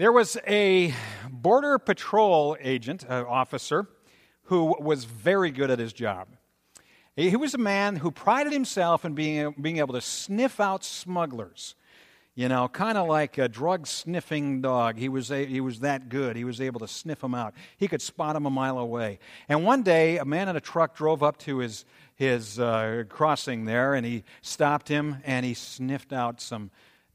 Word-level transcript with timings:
There 0.00 0.12
was 0.12 0.38
a 0.46 0.94
Border 1.30 1.78
Patrol 1.78 2.56
agent, 2.58 3.04
uh, 3.06 3.22
officer, 3.28 3.86
who 4.44 4.74
was 4.80 5.04
very 5.04 5.50
good 5.50 5.70
at 5.70 5.78
his 5.78 5.92
job. 5.92 6.28
He 7.16 7.36
was 7.36 7.52
a 7.52 7.58
man 7.58 7.96
who 7.96 8.10
prided 8.10 8.50
himself 8.50 9.04
in 9.04 9.14
being, 9.14 9.54
being 9.60 9.76
able 9.76 9.92
to 9.92 10.00
sniff 10.00 10.58
out 10.58 10.84
smugglers. 10.84 11.74
You 12.34 12.48
know, 12.48 12.66
kind 12.66 12.96
of 12.96 13.08
like 13.08 13.36
a 13.36 13.46
drug 13.46 13.86
sniffing 13.86 14.62
dog. 14.62 14.96
He 14.96 15.10
was, 15.10 15.30
a, 15.30 15.44
he 15.44 15.60
was 15.60 15.80
that 15.80 16.08
good. 16.08 16.34
He 16.34 16.44
was 16.44 16.62
able 16.62 16.80
to 16.80 16.88
sniff 16.88 17.20
them 17.20 17.34
out. 17.34 17.52
He 17.76 17.86
could 17.86 18.00
spot 18.00 18.32
them 18.32 18.46
a 18.46 18.50
mile 18.50 18.78
away. 18.78 19.18
And 19.50 19.66
one 19.66 19.82
day, 19.82 20.16
a 20.16 20.24
man 20.24 20.48
in 20.48 20.56
a 20.56 20.62
truck 20.62 20.96
drove 20.96 21.22
up 21.22 21.36
to 21.40 21.58
his, 21.58 21.84
his 22.14 22.58
uh, 22.58 23.04
crossing 23.10 23.66
there, 23.66 23.92
and 23.92 24.06
he 24.06 24.24
stopped 24.40 24.88
him 24.88 25.18
and 25.26 25.44
he 25.44 25.52
sniffed 25.52 26.14
out 26.14 26.40
some 26.40 26.70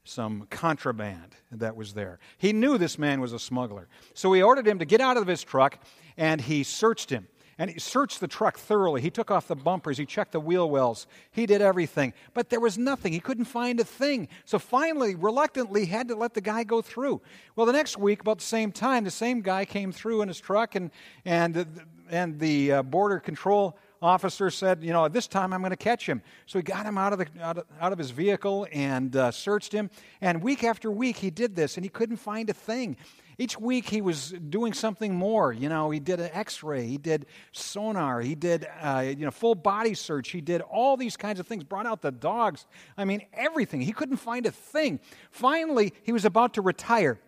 some 0.06 0.46
contraband 0.50 1.34
that 1.50 1.76
was 1.76 1.94
there. 1.94 2.18
He 2.38 2.52
knew 2.52 2.78
this 2.78 2.98
man 2.98 3.20
was 3.20 3.32
a 3.32 3.38
smuggler. 3.38 3.88
So 4.14 4.32
he 4.32 4.42
ordered 4.42 4.66
him 4.66 4.78
to 4.78 4.84
get 4.84 5.00
out 5.00 5.16
of 5.16 5.26
his 5.26 5.42
truck 5.42 5.78
and 6.16 6.40
he 6.40 6.62
searched 6.62 7.10
him. 7.10 7.28
And 7.58 7.70
he 7.70 7.78
searched 7.80 8.20
the 8.20 8.28
truck 8.28 8.58
thoroughly. 8.58 9.00
He 9.00 9.08
took 9.08 9.30
off 9.30 9.48
the 9.48 9.56
bumpers. 9.56 9.96
He 9.96 10.04
checked 10.04 10.32
the 10.32 10.40
wheel 10.40 10.68
wells. 10.68 11.06
He 11.30 11.46
did 11.46 11.62
everything. 11.62 12.12
But 12.34 12.50
there 12.50 12.60
was 12.60 12.76
nothing. 12.76 13.14
He 13.14 13.20
couldn't 13.20 13.46
find 13.46 13.80
a 13.80 13.84
thing. 13.84 14.28
So 14.44 14.58
finally, 14.58 15.14
reluctantly, 15.14 15.86
had 15.86 16.08
to 16.08 16.16
let 16.16 16.34
the 16.34 16.42
guy 16.42 16.64
go 16.64 16.82
through. 16.82 17.22
Well, 17.54 17.64
the 17.64 17.72
next 17.72 17.96
week, 17.96 18.20
about 18.20 18.38
the 18.38 18.44
same 18.44 18.72
time, 18.72 19.04
the 19.04 19.10
same 19.10 19.40
guy 19.40 19.64
came 19.64 19.90
through 19.90 20.20
in 20.20 20.28
his 20.28 20.38
truck, 20.38 20.74
and, 20.74 20.90
and, 21.24 21.66
and 22.10 22.38
the 22.38 22.72
uh, 22.72 22.82
border 22.82 23.20
control 23.20 23.78
officer 24.06 24.50
said, 24.50 24.82
you 24.82 24.92
know, 24.92 25.08
this 25.08 25.26
time 25.26 25.52
I'm 25.52 25.60
going 25.60 25.70
to 25.70 25.76
catch 25.76 26.08
him. 26.08 26.22
So 26.46 26.58
he 26.58 26.62
got 26.62 26.86
him 26.86 26.96
out 26.96 27.12
of, 27.12 27.18
the, 27.18 27.26
out 27.40 27.58
of, 27.58 27.64
out 27.80 27.92
of 27.92 27.98
his 27.98 28.10
vehicle 28.10 28.66
and 28.72 29.14
uh, 29.14 29.30
searched 29.30 29.72
him. 29.72 29.90
And 30.20 30.42
week 30.42 30.64
after 30.64 30.90
week 30.90 31.16
he 31.18 31.30
did 31.30 31.56
this, 31.56 31.76
and 31.76 31.84
he 31.84 31.90
couldn't 31.90 32.16
find 32.16 32.48
a 32.48 32.54
thing. 32.54 32.96
Each 33.38 33.60
week 33.60 33.90
he 33.90 34.00
was 34.00 34.30
doing 34.30 34.72
something 34.72 35.14
more. 35.14 35.52
You 35.52 35.68
know, 35.68 35.90
he 35.90 36.00
did 36.00 36.20
an 36.20 36.30
X-ray, 36.32 36.86
he 36.86 36.96
did 36.96 37.26
sonar, 37.52 38.22
he 38.22 38.34
did 38.34 38.66
uh, 38.80 39.04
you 39.06 39.26
know 39.26 39.30
full 39.30 39.54
body 39.54 39.92
search, 39.92 40.30
he 40.30 40.40
did 40.40 40.62
all 40.62 40.96
these 40.96 41.18
kinds 41.18 41.38
of 41.38 41.46
things. 41.46 41.62
Brought 41.62 41.86
out 41.86 42.00
the 42.00 42.10
dogs. 42.10 42.66
I 42.96 43.04
mean, 43.04 43.22
everything. 43.34 43.82
He 43.82 43.92
couldn't 43.92 44.16
find 44.16 44.46
a 44.46 44.50
thing. 44.50 45.00
Finally, 45.30 45.92
he 46.02 46.12
was 46.12 46.24
about 46.24 46.54
to 46.54 46.62
retire. 46.62 47.20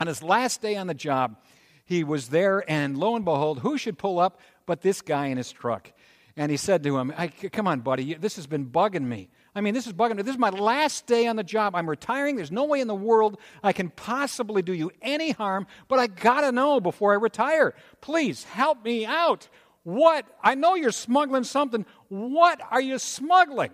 On 0.00 0.08
his 0.08 0.24
last 0.24 0.60
day 0.60 0.74
on 0.74 0.88
the 0.88 0.94
job, 0.94 1.36
he 1.84 2.02
was 2.02 2.28
there, 2.28 2.68
and 2.68 2.98
lo 2.98 3.14
and 3.14 3.24
behold, 3.24 3.60
who 3.60 3.78
should 3.78 3.96
pull 3.96 4.18
up 4.18 4.40
but 4.66 4.80
this 4.80 5.02
guy 5.02 5.26
in 5.26 5.36
his 5.36 5.52
truck? 5.52 5.92
And 6.36 6.50
he 6.50 6.56
said 6.56 6.82
to 6.82 6.98
him, 6.98 7.12
Come 7.52 7.68
on, 7.68 7.80
buddy, 7.80 8.14
this 8.14 8.36
has 8.36 8.46
been 8.46 8.66
bugging 8.66 9.04
me. 9.04 9.28
I 9.54 9.60
mean, 9.60 9.72
this 9.72 9.86
is 9.86 9.92
bugging 9.92 10.16
me. 10.16 10.22
This 10.22 10.34
is 10.34 10.38
my 10.38 10.50
last 10.50 11.06
day 11.06 11.28
on 11.28 11.36
the 11.36 11.44
job. 11.44 11.76
I'm 11.76 11.88
retiring. 11.88 12.34
There's 12.34 12.50
no 12.50 12.64
way 12.64 12.80
in 12.80 12.88
the 12.88 12.94
world 12.94 13.38
I 13.62 13.72
can 13.72 13.90
possibly 13.90 14.60
do 14.60 14.72
you 14.72 14.90
any 15.00 15.30
harm, 15.30 15.68
but 15.86 16.00
I 16.00 16.08
got 16.08 16.40
to 16.40 16.50
know 16.50 16.80
before 16.80 17.12
I 17.12 17.16
retire. 17.16 17.74
Please 18.00 18.42
help 18.44 18.84
me 18.84 19.06
out. 19.06 19.48
What? 19.84 20.26
I 20.42 20.56
know 20.56 20.74
you're 20.74 20.90
smuggling 20.90 21.44
something. 21.44 21.86
What 22.08 22.60
are 22.70 22.80
you 22.80 22.98
smuggling? 22.98 23.70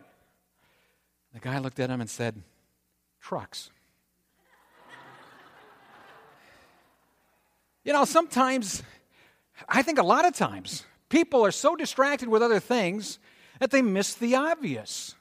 The 1.33 1.41
guy 1.41 1.58
looked 1.58 1.81
at 1.81 1.88
him 1.88 2.03
and 2.03 2.11
said, 2.11 2.42
Trucks. 3.20 3.70
you 7.84 7.94
know, 7.94 8.05
sometimes, 8.05 8.83
I 9.66 9.83
think 9.83 9.98
a 9.98 10.03
lot 10.03 10.27
of 10.27 10.34
times, 10.34 10.84
People 11.11 11.44
are 11.44 11.50
so 11.50 11.77
distracted 11.77 12.28
with 12.28 12.42
other 12.42 12.61
things 12.61 13.19
that 13.58 13.70
they 13.70 13.83
miss 13.83 14.14
the 14.14 14.36
obvious. 14.36 15.14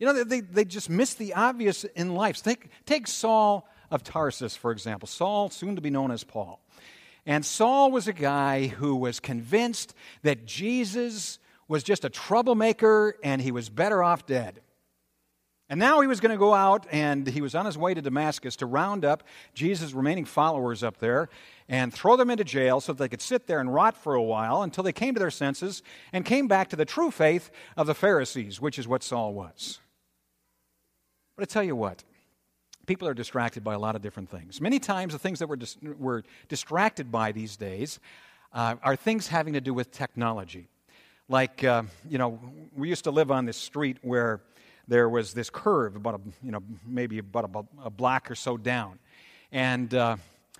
You 0.00 0.06
know, 0.06 0.24
they, 0.24 0.40
they 0.40 0.64
just 0.64 0.90
miss 0.90 1.14
the 1.14 1.34
obvious 1.34 1.84
in 1.84 2.14
life. 2.14 2.42
Take, 2.42 2.70
take 2.86 3.06
Saul 3.06 3.68
of 3.90 4.02
Tarsus, 4.02 4.56
for 4.56 4.72
example. 4.72 5.06
Saul, 5.06 5.50
soon 5.50 5.76
to 5.76 5.82
be 5.82 5.90
known 5.90 6.10
as 6.10 6.24
Paul. 6.24 6.60
And 7.26 7.44
Saul 7.44 7.90
was 7.90 8.08
a 8.08 8.12
guy 8.14 8.66
who 8.66 8.96
was 8.96 9.20
convinced 9.20 9.94
that 10.22 10.46
Jesus 10.46 11.38
was 11.68 11.82
just 11.82 12.04
a 12.04 12.10
troublemaker 12.10 13.16
and 13.22 13.42
he 13.42 13.52
was 13.52 13.68
better 13.68 14.02
off 14.02 14.26
dead. 14.26 14.60
And 15.70 15.78
now 15.78 16.00
he 16.00 16.08
was 16.08 16.18
going 16.18 16.32
to 16.32 16.38
go 16.38 16.52
out 16.52 16.88
and 16.90 17.24
he 17.28 17.40
was 17.40 17.54
on 17.54 17.64
his 17.64 17.78
way 17.78 17.94
to 17.94 18.02
Damascus 18.02 18.56
to 18.56 18.66
round 18.66 19.04
up 19.04 19.22
Jesus' 19.54 19.92
remaining 19.92 20.24
followers 20.24 20.82
up 20.82 20.98
there 20.98 21.28
and 21.68 21.94
throw 21.94 22.16
them 22.16 22.28
into 22.28 22.42
jail 22.42 22.80
so 22.80 22.92
that 22.92 22.98
they 22.98 23.08
could 23.08 23.22
sit 23.22 23.46
there 23.46 23.60
and 23.60 23.72
rot 23.72 23.96
for 23.96 24.14
a 24.14 24.22
while 24.22 24.62
until 24.62 24.82
they 24.82 24.92
came 24.92 25.14
to 25.14 25.20
their 25.20 25.30
senses 25.30 25.84
and 26.12 26.24
came 26.24 26.48
back 26.48 26.70
to 26.70 26.76
the 26.76 26.84
true 26.84 27.12
faith 27.12 27.52
of 27.76 27.86
the 27.86 27.94
Pharisees, 27.94 28.60
which 28.60 28.80
is 28.80 28.88
what 28.88 29.04
Saul 29.04 29.32
was. 29.32 29.78
But 31.36 31.44
I 31.44 31.46
tell 31.46 31.62
you 31.62 31.76
what, 31.76 32.02
people 32.86 33.06
are 33.06 33.14
distracted 33.14 33.62
by 33.62 33.74
a 33.74 33.78
lot 33.78 33.94
of 33.94 34.02
different 34.02 34.28
things. 34.28 34.60
Many 34.60 34.80
times, 34.80 35.12
the 35.12 35.20
things 35.20 35.38
that 35.38 35.48
we're, 35.48 35.54
dis- 35.54 35.78
we're 35.80 36.22
distracted 36.48 37.12
by 37.12 37.30
these 37.30 37.56
days 37.56 38.00
uh, 38.52 38.74
are 38.82 38.96
things 38.96 39.28
having 39.28 39.52
to 39.52 39.60
do 39.60 39.72
with 39.72 39.92
technology. 39.92 40.66
Like, 41.28 41.62
uh, 41.62 41.84
you 42.08 42.18
know, 42.18 42.40
we 42.76 42.88
used 42.88 43.04
to 43.04 43.12
live 43.12 43.30
on 43.30 43.44
this 43.44 43.56
street 43.56 43.98
where 44.02 44.40
there 44.90 45.08
was 45.08 45.32
this 45.32 45.50
curve, 45.50 45.94
about 45.94 46.16
a, 46.16 46.20
you 46.42 46.50
know, 46.50 46.62
maybe 46.84 47.18
about 47.18 47.48
a, 47.54 47.86
a 47.86 47.90
block 47.90 48.28
or 48.30 48.34
so 48.34 48.56
down. 48.56 48.98
And 49.52 49.94
uh, 49.94 50.16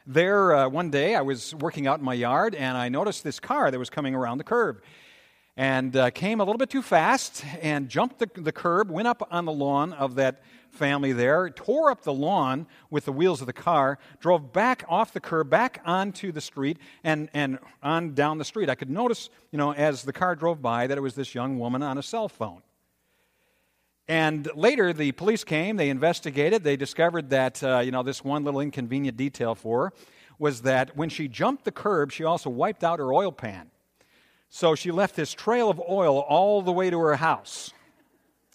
there, 0.06 0.54
uh, 0.54 0.68
one 0.68 0.90
day, 0.90 1.16
I 1.16 1.22
was 1.22 1.52
working 1.56 1.88
out 1.88 1.98
in 1.98 2.04
my 2.04 2.14
yard, 2.14 2.54
and 2.54 2.78
I 2.78 2.88
noticed 2.88 3.24
this 3.24 3.40
car 3.40 3.70
that 3.70 3.78
was 3.78 3.90
coming 3.90 4.14
around 4.14 4.38
the 4.38 4.44
curve 4.44 4.80
And 5.56 5.96
uh, 5.96 6.10
came 6.10 6.40
a 6.40 6.44
little 6.44 6.58
bit 6.58 6.70
too 6.70 6.80
fast 6.80 7.44
and 7.60 7.88
jumped 7.88 8.18
the, 8.18 8.30
the 8.40 8.52
curb, 8.52 8.90
went 8.90 9.08
up 9.08 9.26
on 9.30 9.44
the 9.44 9.52
lawn 9.52 9.92
of 9.92 10.14
that 10.14 10.42
family 10.70 11.12
there, 11.12 11.50
tore 11.50 11.90
up 11.90 12.02
the 12.02 12.12
lawn 12.12 12.66
with 12.88 13.04
the 13.04 13.12
wheels 13.12 13.40
of 13.40 13.46
the 13.46 13.52
car, 13.52 13.98
drove 14.20 14.52
back 14.52 14.84
off 14.88 15.12
the 15.12 15.20
curb, 15.20 15.50
back 15.50 15.82
onto 15.84 16.32
the 16.32 16.40
street, 16.40 16.78
and, 17.02 17.28
and 17.34 17.58
on 17.82 18.14
down 18.14 18.38
the 18.38 18.44
street. 18.44 18.70
I 18.70 18.76
could 18.76 18.90
notice, 18.90 19.28
you 19.50 19.58
know, 19.58 19.72
as 19.74 20.02
the 20.02 20.12
car 20.12 20.36
drove 20.36 20.62
by, 20.62 20.86
that 20.86 20.96
it 20.96 21.00
was 21.02 21.14
this 21.14 21.34
young 21.34 21.58
woman 21.58 21.82
on 21.82 21.98
a 21.98 22.02
cell 22.02 22.28
phone. 22.28 22.62
And 24.10 24.50
later, 24.56 24.92
the 24.92 25.12
police 25.12 25.44
came, 25.44 25.76
they 25.76 25.88
investigated, 25.88 26.64
they 26.64 26.76
discovered 26.76 27.30
that, 27.30 27.62
uh, 27.62 27.78
you 27.78 27.92
know, 27.92 28.02
this 28.02 28.24
one 28.24 28.42
little 28.42 28.60
inconvenient 28.60 29.16
detail 29.16 29.54
for 29.54 29.84
her 29.84 29.92
was 30.36 30.62
that 30.62 30.96
when 30.96 31.08
she 31.08 31.28
jumped 31.28 31.64
the 31.64 31.70
curb, 31.70 32.10
she 32.10 32.24
also 32.24 32.50
wiped 32.50 32.82
out 32.82 32.98
her 32.98 33.12
oil 33.12 33.30
pan. 33.30 33.70
So 34.48 34.74
she 34.74 34.90
left 34.90 35.14
this 35.14 35.32
trail 35.32 35.70
of 35.70 35.80
oil 35.88 36.18
all 36.18 36.60
the 36.60 36.72
way 36.72 36.90
to 36.90 36.98
her 36.98 37.14
house. 37.14 37.72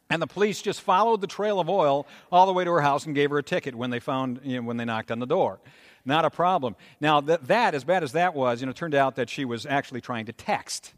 And 0.09 0.21
the 0.21 0.27
police 0.27 0.61
just 0.61 0.81
followed 0.81 1.21
the 1.21 1.27
trail 1.27 1.61
of 1.61 1.69
oil 1.69 2.05
all 2.33 2.47
the 2.47 2.51
way 2.51 2.65
to 2.65 2.71
her 2.71 2.81
house 2.81 3.05
and 3.05 3.15
gave 3.15 3.29
her 3.29 3.37
a 3.37 3.43
ticket 3.43 3.75
when 3.75 3.91
they 3.91 4.01
found, 4.01 4.41
you 4.43 4.57
know, 4.57 4.67
when 4.67 4.75
they 4.75 4.83
knocked 4.83 5.09
on 5.09 5.19
the 5.19 5.25
door. 5.25 5.61
Not 6.03 6.25
a 6.25 6.29
problem. 6.29 6.75
Now, 6.99 7.21
that, 7.21 7.73
as 7.73 7.85
bad 7.85 8.03
as 8.03 8.11
that 8.11 8.33
was, 8.33 8.59
you 8.59 8.65
know, 8.65 8.71
it 8.71 8.75
turned 8.75 8.93
out 8.93 9.15
that 9.15 9.29
she 9.29 9.45
was 9.45 9.65
actually 9.65 10.01
trying 10.01 10.25
to 10.25 10.33
text. 10.33 10.93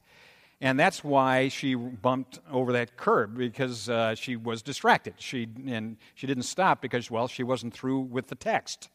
And 0.60 0.80
that's 0.80 1.04
why 1.04 1.50
she 1.50 1.76
bumped 1.76 2.40
over 2.52 2.74
that 2.74 2.98
curb 2.98 3.38
because 3.38 3.90
uh, 3.90 4.16
she 4.16 4.36
was 4.36 4.64
distracted. 4.64 5.14
She, 5.20 5.48
and 5.68 5.98
she 6.16 6.26
didn't 6.26 6.44
stop 6.44 6.82
because, 6.82 7.12
well, 7.12 7.28
she 7.28 7.44
wasn't 7.44 7.74
through 7.74 8.00
with 8.00 8.28
the 8.28 8.36
text. 8.36 8.90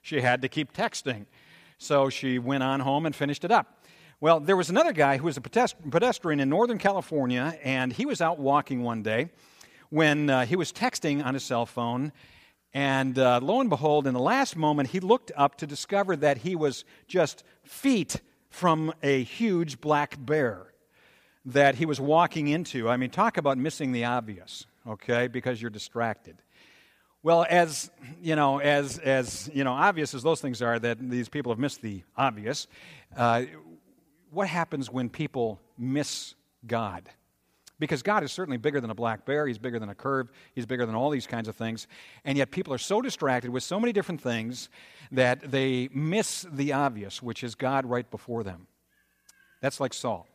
She 0.00 0.20
had 0.20 0.42
to 0.42 0.48
keep 0.48 0.72
texting. 0.72 1.26
So 1.76 2.08
she 2.08 2.38
went 2.38 2.62
on 2.62 2.80
home 2.80 3.04
and 3.04 3.16
finished 3.16 3.44
it 3.44 3.50
up. 3.50 3.84
Well, 4.20 4.38
there 4.38 4.56
was 4.56 4.70
another 4.70 4.92
guy 4.92 5.16
who 5.16 5.24
was 5.24 5.36
a 5.36 5.40
pedestrian 5.40 6.40
in 6.40 6.48
Northern 6.48 6.78
California, 6.78 7.58
and 7.62 7.92
he 7.92 8.06
was 8.06 8.20
out 8.20 8.38
walking 8.38 8.82
one 8.82 9.02
day 9.02 9.30
when 9.90 10.30
uh, 10.30 10.46
he 10.46 10.56
was 10.56 10.72
texting 10.72 11.24
on 11.24 11.34
his 11.34 11.42
cell 11.42 11.66
phone. 11.66 12.12
And 12.74 13.18
uh, 13.18 13.40
lo 13.42 13.60
and 13.60 13.70
behold, 13.70 14.06
in 14.06 14.14
the 14.14 14.20
last 14.20 14.56
moment, 14.56 14.90
he 14.90 15.00
looked 15.00 15.32
up 15.36 15.56
to 15.58 15.66
discover 15.66 16.14
that 16.16 16.38
he 16.38 16.54
was 16.54 16.84
just 17.08 17.42
feet 17.64 18.20
from 18.50 18.92
a 19.02 19.22
huge 19.24 19.80
black 19.80 20.16
bear 20.18 20.68
that 21.44 21.76
he 21.76 21.86
was 21.86 22.00
walking 22.00 22.48
into. 22.48 22.88
I 22.88 22.96
mean, 22.96 23.10
talk 23.10 23.36
about 23.36 23.58
missing 23.58 23.92
the 23.92 24.04
obvious, 24.04 24.66
okay, 24.86 25.28
because 25.28 25.60
you're 25.60 25.70
distracted. 25.70 26.36
Well, 27.22 27.46
as 27.48 27.90
you 28.22 28.36
know, 28.36 28.58
as 28.58 28.98
as 28.98 29.50
you 29.52 29.64
know, 29.64 29.72
obvious 29.72 30.14
as 30.14 30.22
those 30.22 30.40
things 30.40 30.62
are, 30.62 30.78
that 30.78 30.98
these 31.10 31.28
people 31.28 31.50
have 31.50 31.58
missed 31.58 31.82
the 31.82 32.02
obvious. 32.16 32.68
Uh, 33.16 33.44
what 34.30 34.46
happens 34.46 34.90
when 34.90 35.08
people 35.08 35.58
miss 35.76 36.34
God? 36.66 37.08
Because 37.80 38.02
God 38.02 38.24
is 38.24 38.32
certainly 38.32 38.56
bigger 38.56 38.80
than 38.80 38.90
a 38.90 38.94
black 38.94 39.24
bear. 39.24 39.46
He's 39.46 39.58
bigger 39.58 39.78
than 39.78 39.88
a 39.88 39.94
curve. 39.94 40.30
He's 40.54 40.66
bigger 40.66 40.84
than 40.84 40.94
all 40.94 41.10
these 41.10 41.26
kinds 41.26 41.48
of 41.48 41.56
things. 41.56 41.86
And 42.24 42.36
yet, 42.36 42.50
people 42.50 42.72
are 42.72 42.78
so 42.78 43.00
distracted 43.00 43.50
with 43.50 43.62
so 43.62 43.80
many 43.80 43.92
different 43.92 44.20
things 44.20 44.68
that 45.12 45.50
they 45.50 45.88
miss 45.92 46.46
the 46.52 46.72
obvious, 46.72 47.22
which 47.22 47.42
is 47.42 47.54
God 47.54 47.86
right 47.86 48.08
before 48.10 48.42
them. 48.42 48.66
That's 49.60 49.80
like 49.80 49.94
Saul. 49.94 50.28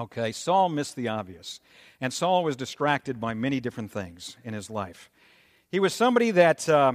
Okay, 0.00 0.32
Saul 0.32 0.68
missed 0.68 0.96
the 0.96 1.08
obvious. 1.08 1.60
And 2.00 2.12
Saul 2.12 2.44
was 2.44 2.56
distracted 2.56 3.20
by 3.20 3.34
many 3.34 3.60
different 3.60 3.92
things 3.92 4.36
in 4.44 4.54
his 4.54 4.70
life. 4.70 5.10
He 5.70 5.80
was 5.80 5.94
somebody 5.94 6.30
that 6.32 6.68
uh, 6.68 6.94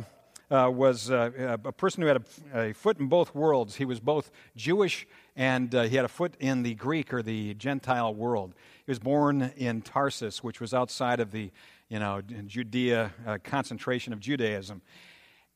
uh, 0.49 0.69
was 0.73 1.11
uh, 1.11 1.57
a 1.63 1.71
person 1.71 2.01
who 2.01 2.07
had 2.07 2.23
a, 2.53 2.69
a, 2.69 2.73
foot 2.73 2.99
in 2.99 3.07
both 3.07 3.35
worlds. 3.35 3.75
He 3.75 3.85
was 3.85 3.99
both 3.99 4.31
Jewish 4.55 5.07
and 5.35 5.73
uh, 5.75 5.83
he 5.83 5.95
had 5.95 6.05
a 6.05 6.09
foot 6.09 6.35
in 6.39 6.63
the 6.63 6.73
Greek 6.73 7.13
or 7.13 7.21
the 7.21 7.53
Gentile 7.53 8.13
world. 8.13 8.55
He 8.85 8.91
was 8.91 8.99
born 8.99 9.51
in 9.57 9.81
Tarsus, 9.81 10.43
which 10.43 10.59
was 10.59 10.73
outside 10.73 11.19
of 11.19 11.31
the 11.31 11.51
you 11.89 11.99
know, 11.99 12.21
Judea 12.21 13.11
uh, 13.25 13.37
concentration 13.43 14.13
of 14.13 14.19
Judaism. 14.19 14.81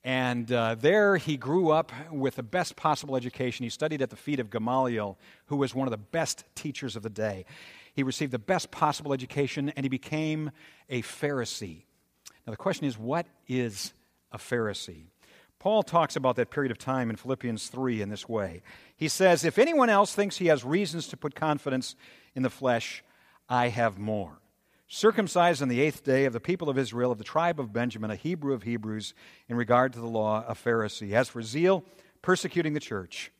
And 0.03 0.51
uh, 0.51 0.75
there 0.75 1.17
he 1.17 1.37
grew 1.37 1.69
up 1.69 1.91
with 2.11 2.35
the 2.35 2.43
best 2.43 2.75
possible 2.75 3.15
education. 3.15 3.63
He 3.63 3.69
studied 3.69 4.01
at 4.01 4.09
the 4.09 4.15
feet 4.15 4.39
of 4.39 4.49
Gamaliel, 4.49 5.17
who 5.45 5.57
was 5.57 5.75
one 5.75 5.87
of 5.87 5.91
the 5.91 5.97
best 5.97 6.43
teachers 6.55 6.95
of 6.95 7.03
the 7.03 7.09
day. 7.09 7.45
He 7.93 8.03
received 8.03 8.31
the 8.31 8.39
best 8.39 8.71
possible 8.71 9.13
education, 9.13 9.69
and 9.69 9.83
he 9.83 9.89
became 9.89 10.51
a 10.89 11.01
Pharisee. 11.03 11.83
Now, 12.47 12.51
the 12.51 12.57
question 12.57 12.85
is 12.85 12.97
what 12.97 13.27
is 13.47 13.93
a 14.31 14.37
Pharisee? 14.37 15.05
Paul 15.59 15.83
talks 15.83 16.15
about 16.15 16.37
that 16.37 16.49
period 16.49 16.71
of 16.71 16.79
time 16.79 17.11
in 17.11 17.15
Philippians 17.15 17.67
3 17.67 18.01
in 18.01 18.09
this 18.09 18.27
way. 18.27 18.63
He 18.97 19.07
says, 19.07 19.45
If 19.45 19.59
anyone 19.59 19.91
else 19.91 20.15
thinks 20.15 20.37
he 20.37 20.47
has 20.47 20.63
reasons 20.63 21.07
to 21.09 21.17
put 21.17 21.35
confidence 21.35 21.95
in 22.33 22.41
the 22.41 22.49
flesh, 22.49 23.03
I 23.47 23.67
have 23.67 23.99
more. 23.99 24.40
Circumcised 24.93 25.61
on 25.61 25.69
the 25.69 25.79
eighth 25.79 26.03
day 26.03 26.25
of 26.25 26.33
the 26.33 26.41
people 26.41 26.69
of 26.69 26.77
Israel, 26.77 27.13
of 27.13 27.17
the 27.17 27.23
tribe 27.23 27.61
of 27.61 27.71
Benjamin, 27.71 28.11
a 28.11 28.15
Hebrew 28.17 28.53
of 28.53 28.63
Hebrews, 28.63 29.13
in 29.47 29.55
regard 29.55 29.93
to 29.93 29.99
the 29.99 30.05
law, 30.05 30.43
a 30.45 30.53
Pharisee. 30.53 31.13
As 31.13 31.29
for 31.29 31.41
zeal, 31.41 31.85
persecuting 32.21 32.73
the 32.73 32.81
church. 32.81 33.31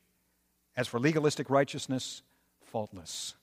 As 0.77 0.88
for 0.88 0.98
legalistic 0.98 1.50
righteousness, 1.50 2.21
faultless. 2.62 3.36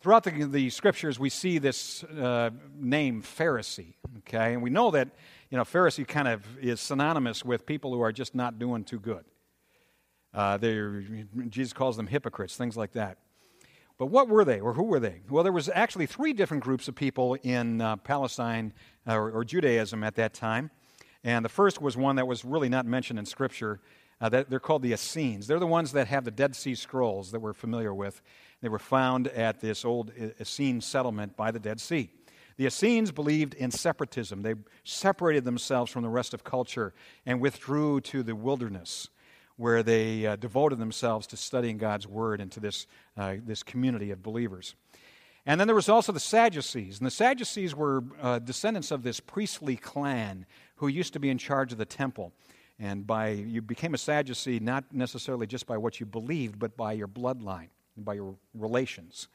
Throughout 0.00 0.24
the, 0.24 0.44
the 0.44 0.70
scriptures, 0.70 1.20
we 1.20 1.30
see 1.30 1.58
this 1.58 2.02
uh, 2.02 2.50
name 2.74 3.22
Pharisee, 3.22 3.94
okay? 4.18 4.54
And 4.54 4.60
we 4.60 4.70
know 4.70 4.90
that 4.90 5.10
you 5.50 5.56
know, 5.56 5.62
Pharisee 5.62 6.08
kind 6.08 6.26
of 6.26 6.44
is 6.58 6.80
synonymous 6.80 7.44
with 7.44 7.64
people 7.64 7.94
who 7.94 8.00
are 8.00 8.10
just 8.10 8.34
not 8.34 8.58
doing 8.58 8.82
too 8.82 8.98
good. 8.98 9.24
Uh, 10.34 10.58
Jesus 11.48 11.72
calls 11.72 11.96
them 11.96 12.08
hypocrites, 12.08 12.56
things 12.56 12.76
like 12.76 12.94
that. 12.94 13.18
But 14.00 14.06
what 14.06 14.28
were 14.30 14.46
they, 14.46 14.60
or 14.60 14.72
who 14.72 14.84
were 14.84 14.98
they? 14.98 15.20
Well, 15.28 15.44
there 15.44 15.52
was 15.52 15.68
actually 15.74 16.06
three 16.06 16.32
different 16.32 16.62
groups 16.62 16.88
of 16.88 16.94
people 16.94 17.34
in 17.34 17.82
uh, 17.82 17.96
Palestine 17.96 18.72
uh, 19.06 19.14
or, 19.14 19.30
or, 19.30 19.44
Judaism 19.44 20.02
at 20.02 20.14
that 20.14 20.32
time. 20.32 20.70
And 21.22 21.44
the 21.44 21.50
first 21.50 21.82
was 21.82 21.98
one 21.98 22.16
that 22.16 22.26
was 22.26 22.42
really 22.42 22.70
not 22.70 22.86
mentioned 22.86 23.18
in 23.18 23.26
Scripture. 23.26 23.78
Uh, 24.18 24.30
that 24.30 24.48
they're 24.48 24.58
called 24.58 24.80
the 24.80 24.94
Essenes. 24.94 25.46
They're 25.46 25.58
the 25.58 25.66
ones 25.66 25.92
that 25.92 26.06
have 26.06 26.24
the 26.24 26.30
Dead 26.30 26.56
Sea 26.56 26.74
Scrolls 26.74 27.30
that 27.32 27.40
we're 27.40 27.52
familiar 27.52 27.92
with. 27.92 28.22
They 28.62 28.70
were 28.70 28.78
found 28.78 29.28
at 29.28 29.60
this 29.60 29.84
old 29.84 30.12
Essene 30.40 30.80
settlement 30.80 31.36
by 31.36 31.50
the 31.50 31.60
Dead 31.60 31.78
Sea. 31.78 32.10
The 32.56 32.66
Essenes 32.66 33.12
believed 33.12 33.52
in 33.52 33.70
separatism. 33.70 34.40
They 34.40 34.54
separated 34.82 35.44
themselves 35.44 35.92
from 35.92 36.04
the 36.04 36.08
rest 36.08 36.32
of 36.32 36.42
culture 36.42 36.94
and 37.26 37.38
withdrew 37.38 38.00
to 38.02 38.22
the 38.22 38.34
wilderness 38.34 39.10
where 39.60 39.82
they 39.82 40.24
uh, 40.24 40.36
devoted 40.36 40.78
themselves 40.78 41.26
to 41.26 41.36
studying 41.36 41.76
God's 41.76 42.06
Word 42.06 42.40
and 42.40 42.50
to 42.52 42.60
this, 42.60 42.86
uh, 43.18 43.34
this 43.44 43.62
community 43.62 44.10
of 44.10 44.22
believers. 44.22 44.74
And 45.44 45.60
then 45.60 45.68
there 45.68 45.74
was 45.74 45.90
also 45.90 46.12
the 46.12 46.18
Sadducees. 46.18 46.96
And 46.96 47.06
the 47.06 47.10
Sadducees 47.10 47.74
were 47.74 48.02
uh, 48.22 48.38
descendants 48.38 48.90
of 48.90 49.02
this 49.02 49.20
priestly 49.20 49.76
clan 49.76 50.46
who 50.76 50.88
used 50.88 51.12
to 51.12 51.20
be 51.20 51.28
in 51.28 51.36
charge 51.36 51.72
of 51.72 51.78
the 51.78 51.84
temple. 51.84 52.32
And 52.78 53.06
by 53.06 53.28
you 53.28 53.60
became 53.60 53.92
a 53.92 53.98
Sadducee 53.98 54.60
not 54.60 54.84
necessarily 54.94 55.46
just 55.46 55.66
by 55.66 55.76
what 55.76 56.00
you 56.00 56.06
believed, 56.06 56.58
but 56.58 56.74
by 56.74 56.94
your 56.94 57.08
bloodline, 57.08 57.68
by 57.98 58.14
your 58.14 58.36
relations. 58.54 59.28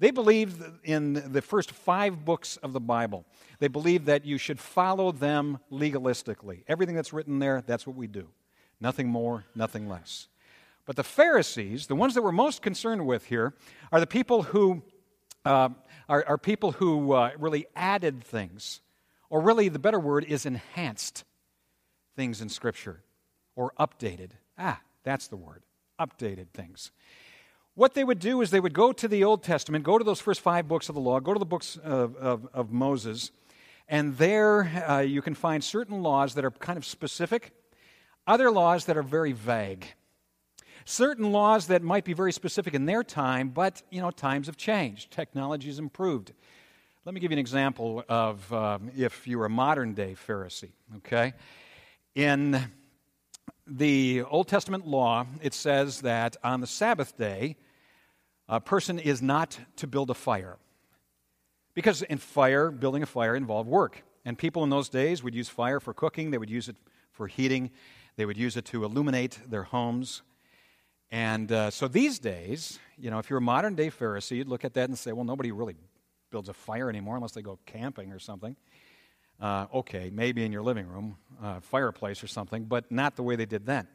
They 0.00 0.10
believed 0.10 0.64
in 0.82 1.30
the 1.30 1.42
first 1.42 1.70
five 1.70 2.24
books 2.24 2.56
of 2.56 2.72
the 2.72 2.80
Bible. 2.80 3.24
They 3.60 3.68
believed 3.68 4.06
that 4.06 4.24
you 4.24 4.36
should 4.36 4.58
follow 4.58 5.12
them 5.12 5.60
legalistically. 5.70 6.64
Everything 6.66 6.96
that's 6.96 7.12
written 7.12 7.38
there, 7.38 7.62
that's 7.64 7.86
what 7.86 7.94
we 7.94 8.08
do. 8.08 8.26
Nothing 8.80 9.08
more, 9.08 9.44
nothing 9.54 9.88
less. 9.88 10.28
But 10.86 10.96
the 10.96 11.04
Pharisees, 11.04 11.86
the 11.86 11.94
ones 11.94 12.14
that 12.14 12.22
we're 12.22 12.32
most 12.32 12.62
concerned 12.62 13.06
with 13.06 13.26
here, 13.26 13.54
are 13.92 14.00
the 14.00 14.06
people 14.06 14.42
who 14.42 14.82
uh, 15.44 15.70
are, 16.08 16.24
are, 16.26 16.38
people 16.38 16.72
who 16.72 17.12
uh, 17.12 17.30
really 17.38 17.66
added 17.76 18.24
things, 18.24 18.80
or 19.28 19.40
really 19.40 19.68
the 19.68 19.78
better 19.78 20.00
word 20.00 20.24
is 20.24 20.46
enhanced 20.46 21.24
things 22.16 22.40
in 22.40 22.48
Scripture, 22.48 23.02
or 23.54 23.72
updated. 23.78 24.30
Ah, 24.58 24.80
that's 25.04 25.28
the 25.28 25.36
word. 25.36 25.62
Updated 25.98 26.48
things 26.52 26.90
what 27.80 27.94
they 27.94 28.04
would 28.04 28.18
do 28.18 28.42
is 28.42 28.50
they 28.50 28.60
would 28.60 28.74
go 28.74 28.92
to 28.92 29.08
the 29.08 29.24
Old 29.24 29.42
Testament, 29.42 29.84
go 29.84 29.96
to 29.96 30.04
those 30.04 30.20
first 30.20 30.42
five 30.42 30.68
books 30.68 30.90
of 30.90 30.94
the 30.94 31.00
law, 31.00 31.18
go 31.18 31.32
to 31.32 31.38
the 31.38 31.46
books 31.46 31.78
of, 31.82 32.14
of, 32.16 32.46
of 32.52 32.70
Moses, 32.70 33.30
and 33.88 34.18
there 34.18 34.64
uh, 34.86 35.00
you 35.00 35.22
can 35.22 35.34
find 35.34 35.64
certain 35.64 36.02
laws 36.02 36.34
that 36.34 36.44
are 36.44 36.50
kind 36.50 36.76
of 36.76 36.84
specific, 36.84 37.52
other 38.26 38.50
laws 38.50 38.86
that 38.86 38.96
are 38.96 39.02
very 39.02 39.32
vague. 39.32 39.86
Certain 40.84 41.32
laws 41.32 41.66
that 41.68 41.82
might 41.82 42.04
be 42.04 42.12
very 42.12 42.32
specific 42.32 42.74
in 42.74 42.86
their 42.86 43.04
time, 43.04 43.48
but 43.48 43.82
you 43.90 44.00
know 44.00 44.10
times 44.10 44.46
have 44.46 44.56
changed. 44.56 45.10
Technology 45.10 45.68
has 45.68 45.78
improved. 45.78 46.32
Let 47.04 47.14
me 47.14 47.20
give 47.20 47.30
you 47.30 47.36
an 47.36 47.40
example 47.40 48.04
of 48.08 48.52
um, 48.52 48.90
if 48.96 49.26
you 49.26 49.38
were 49.38 49.46
a 49.46 49.50
modern 49.50 49.94
day 49.94 50.16
Pharisee. 50.26 50.72
Okay, 50.96 51.34
in 52.14 52.60
the 53.66 54.22
Old 54.22 54.48
Testament 54.48 54.86
law, 54.86 55.26
it 55.42 55.54
says 55.54 56.00
that 56.00 56.36
on 56.42 56.60
the 56.60 56.66
Sabbath 56.66 57.16
day, 57.16 57.56
a 58.48 58.60
person 58.60 58.98
is 58.98 59.22
not 59.22 59.58
to 59.76 59.86
build 59.86 60.10
a 60.10 60.14
fire. 60.14 60.56
Because 61.74 62.02
in 62.02 62.18
fire, 62.18 62.70
building 62.72 63.02
a 63.02 63.06
fire 63.06 63.36
involved 63.36 63.68
work. 63.68 64.02
And 64.24 64.36
people 64.36 64.64
in 64.64 64.70
those 64.70 64.88
days 64.88 65.22
would 65.22 65.34
use 65.34 65.48
fire 65.48 65.78
for 65.78 65.94
cooking, 65.94 66.30
they 66.30 66.38
would 66.38 66.50
use 66.50 66.68
it 66.68 66.76
for 67.12 67.28
heating, 67.28 67.70
they 68.20 68.26
would 68.26 68.36
use 68.36 68.58
it 68.58 68.66
to 68.66 68.84
illuminate 68.84 69.38
their 69.48 69.62
homes. 69.62 70.20
And 71.10 71.50
uh, 71.50 71.70
so 71.70 71.88
these 71.88 72.18
days, 72.18 72.78
you 72.98 73.10
know, 73.10 73.18
if 73.18 73.30
you're 73.30 73.38
a 73.38 73.40
modern 73.40 73.74
day 73.74 73.90
Pharisee, 73.90 74.36
you'd 74.36 74.46
look 74.46 74.62
at 74.62 74.74
that 74.74 74.90
and 74.90 74.98
say, 74.98 75.12
well, 75.12 75.24
nobody 75.24 75.52
really 75.52 75.74
builds 76.30 76.50
a 76.50 76.52
fire 76.52 76.90
anymore 76.90 77.16
unless 77.16 77.32
they 77.32 77.40
go 77.40 77.58
camping 77.64 78.12
or 78.12 78.18
something. 78.18 78.56
Uh, 79.40 79.68
okay, 79.72 80.10
maybe 80.12 80.44
in 80.44 80.52
your 80.52 80.60
living 80.60 80.86
room, 80.86 81.16
uh, 81.42 81.60
fireplace 81.60 82.22
or 82.22 82.26
something, 82.26 82.64
but 82.64 82.92
not 82.92 83.16
the 83.16 83.22
way 83.22 83.36
they 83.36 83.46
did 83.46 83.64
then. 83.64 83.88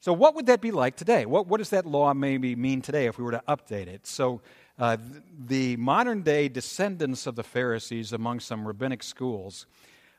So, 0.00 0.12
what 0.12 0.34
would 0.34 0.44
that 0.44 0.60
be 0.60 0.70
like 0.70 0.96
today? 0.96 1.24
What, 1.24 1.46
what 1.46 1.56
does 1.56 1.70
that 1.70 1.86
law 1.86 2.12
maybe 2.12 2.54
mean 2.54 2.82
today 2.82 3.06
if 3.06 3.16
we 3.16 3.24
were 3.24 3.30
to 3.30 3.42
update 3.48 3.86
it? 3.86 4.06
So, 4.06 4.42
uh, 4.78 4.98
the 5.46 5.78
modern 5.78 6.20
day 6.20 6.50
descendants 6.50 7.26
of 7.26 7.36
the 7.36 7.42
Pharisees 7.42 8.12
among 8.12 8.40
some 8.40 8.68
rabbinic 8.68 9.02
schools 9.02 9.64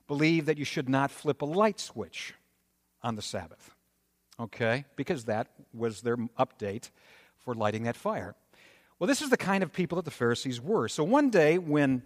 believe 0.07 0.47
that 0.47 0.57
you 0.57 0.65
should 0.65 0.89
not 0.89 1.11
flip 1.11 1.43
a 1.43 1.45
light 1.45 1.79
switch 1.79 2.33
on 3.03 3.15
the 3.15 3.21
Sabbath. 3.21 3.71
Okay? 4.39 4.85
Because 4.95 5.25
that 5.25 5.47
was 5.73 6.01
their 6.01 6.17
update 6.17 6.89
for 7.37 7.53
lighting 7.53 7.83
that 7.83 7.95
fire. 7.95 8.35
Well, 8.99 9.07
this 9.07 9.21
is 9.21 9.29
the 9.29 9.37
kind 9.37 9.63
of 9.63 9.73
people 9.73 9.95
that 9.97 10.05
the 10.05 10.11
Pharisees 10.11 10.61
were. 10.61 10.87
So, 10.87 11.03
one 11.03 11.29
day 11.29 11.57
when 11.57 12.03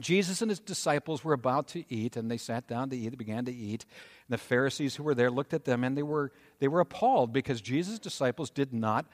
Jesus 0.00 0.42
and 0.42 0.50
his 0.50 0.60
disciples 0.60 1.24
were 1.24 1.32
about 1.32 1.68
to 1.68 1.84
eat, 1.88 2.16
and 2.16 2.30
they 2.30 2.36
sat 2.36 2.68
down 2.68 2.90
to 2.90 2.96
eat. 2.96 3.08
They 3.08 3.16
began 3.16 3.46
to 3.46 3.54
eat. 3.54 3.84
And 4.28 4.34
the 4.34 4.38
Pharisees 4.38 4.96
who 4.96 5.02
were 5.02 5.14
there 5.14 5.30
looked 5.30 5.54
at 5.54 5.64
them, 5.64 5.84
and 5.84 5.96
they 5.96 6.02
were, 6.02 6.32
they 6.58 6.68
were 6.68 6.80
appalled 6.80 7.32
because 7.32 7.60
Jesus' 7.60 7.98
disciples 7.98 8.50
did 8.50 8.74
not 8.74 9.06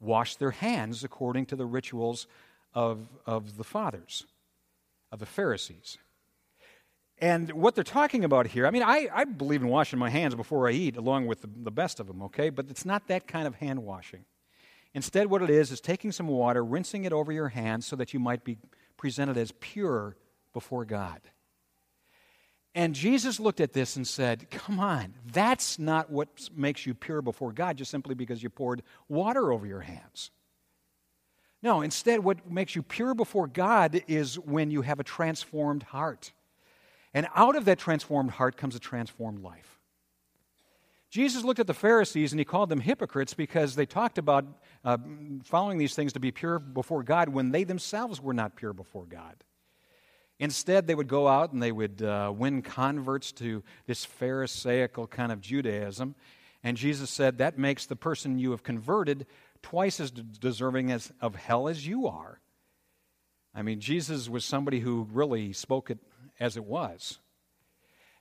wash 0.00 0.36
their 0.36 0.50
hands 0.50 1.02
according 1.02 1.46
to 1.46 1.56
the 1.56 1.66
rituals 1.66 2.26
of, 2.74 3.08
of 3.24 3.56
the 3.56 3.64
fathers, 3.64 4.26
of 5.10 5.18
the 5.18 5.26
Pharisees. 5.26 5.96
And 7.20 7.52
what 7.52 7.74
they're 7.74 7.84
talking 7.84 8.24
about 8.24 8.46
here, 8.46 8.66
I 8.66 8.70
mean, 8.70 8.82
I, 8.82 9.08
I 9.12 9.24
believe 9.24 9.60
in 9.60 9.68
washing 9.68 9.98
my 9.98 10.10
hands 10.10 10.34
before 10.34 10.68
I 10.68 10.72
eat, 10.72 10.96
along 10.96 11.26
with 11.26 11.42
the, 11.42 11.48
the 11.48 11.70
best 11.70 11.98
of 11.98 12.06
them, 12.06 12.22
okay? 12.22 12.48
But 12.48 12.70
it's 12.70 12.84
not 12.84 13.08
that 13.08 13.26
kind 13.26 13.46
of 13.46 13.56
hand 13.56 13.82
washing. 13.82 14.24
Instead, 14.94 15.26
what 15.26 15.42
it 15.42 15.50
is, 15.50 15.72
is 15.72 15.80
taking 15.80 16.12
some 16.12 16.28
water, 16.28 16.64
rinsing 16.64 17.04
it 17.04 17.12
over 17.12 17.32
your 17.32 17.48
hands 17.48 17.86
so 17.86 17.96
that 17.96 18.14
you 18.14 18.20
might 18.20 18.44
be 18.44 18.56
presented 18.96 19.36
as 19.36 19.52
pure 19.60 20.16
before 20.52 20.84
God. 20.84 21.20
And 22.74 22.94
Jesus 22.94 23.40
looked 23.40 23.60
at 23.60 23.72
this 23.72 23.96
and 23.96 24.06
said, 24.06 24.50
Come 24.50 24.78
on, 24.78 25.14
that's 25.32 25.78
not 25.78 26.10
what 26.10 26.48
makes 26.54 26.86
you 26.86 26.94
pure 26.94 27.22
before 27.22 27.52
God 27.52 27.76
just 27.76 27.90
simply 27.90 28.14
because 28.14 28.42
you 28.42 28.50
poured 28.50 28.82
water 29.08 29.52
over 29.52 29.66
your 29.66 29.80
hands. 29.80 30.30
No, 31.60 31.80
instead, 31.80 32.20
what 32.20 32.48
makes 32.50 32.76
you 32.76 32.82
pure 32.82 33.14
before 33.14 33.48
God 33.48 34.02
is 34.06 34.38
when 34.38 34.70
you 34.70 34.82
have 34.82 35.00
a 35.00 35.04
transformed 35.04 35.82
heart. 35.82 36.32
And 37.14 37.26
out 37.34 37.56
of 37.56 37.64
that 37.66 37.78
transformed 37.78 38.32
heart 38.32 38.56
comes 38.56 38.74
a 38.74 38.78
transformed 38.78 39.42
life. 39.42 39.78
Jesus 41.10 41.42
looked 41.42 41.60
at 41.60 41.66
the 41.66 41.74
Pharisees 41.74 42.32
and 42.32 42.38
he 42.38 42.44
called 42.44 42.68
them 42.68 42.80
hypocrites 42.80 43.32
because 43.32 43.74
they 43.74 43.86
talked 43.86 44.18
about 44.18 44.44
uh, 44.84 44.98
following 45.44 45.78
these 45.78 45.94
things 45.94 46.12
to 46.12 46.20
be 46.20 46.30
pure 46.30 46.58
before 46.58 47.02
God 47.02 47.30
when 47.30 47.50
they 47.50 47.64
themselves 47.64 48.20
were 48.20 48.34
not 48.34 48.56
pure 48.56 48.74
before 48.74 49.06
God. 49.06 49.42
Instead, 50.38 50.86
they 50.86 50.94
would 50.94 51.08
go 51.08 51.26
out 51.26 51.52
and 51.52 51.62
they 51.62 51.72
would 51.72 52.02
uh, 52.02 52.32
win 52.36 52.62
converts 52.62 53.32
to 53.32 53.62
this 53.86 54.04
Pharisaical 54.04 55.06
kind 55.06 55.32
of 55.32 55.40
Judaism. 55.40 56.14
And 56.62 56.76
Jesus 56.76 57.10
said, 57.10 57.38
That 57.38 57.58
makes 57.58 57.86
the 57.86 57.96
person 57.96 58.38
you 58.38 58.52
have 58.52 58.62
converted 58.62 59.26
twice 59.62 59.98
as 59.98 60.10
deserving 60.10 60.92
as, 60.92 61.10
of 61.20 61.34
hell 61.34 61.68
as 61.68 61.86
you 61.86 62.06
are. 62.06 62.40
I 63.54 63.62
mean, 63.62 63.80
Jesus 63.80 64.28
was 64.28 64.44
somebody 64.44 64.78
who 64.78 65.08
really 65.10 65.52
spoke 65.52 65.90
it 65.90 65.98
as 66.40 66.56
it 66.56 66.64
was. 66.64 67.18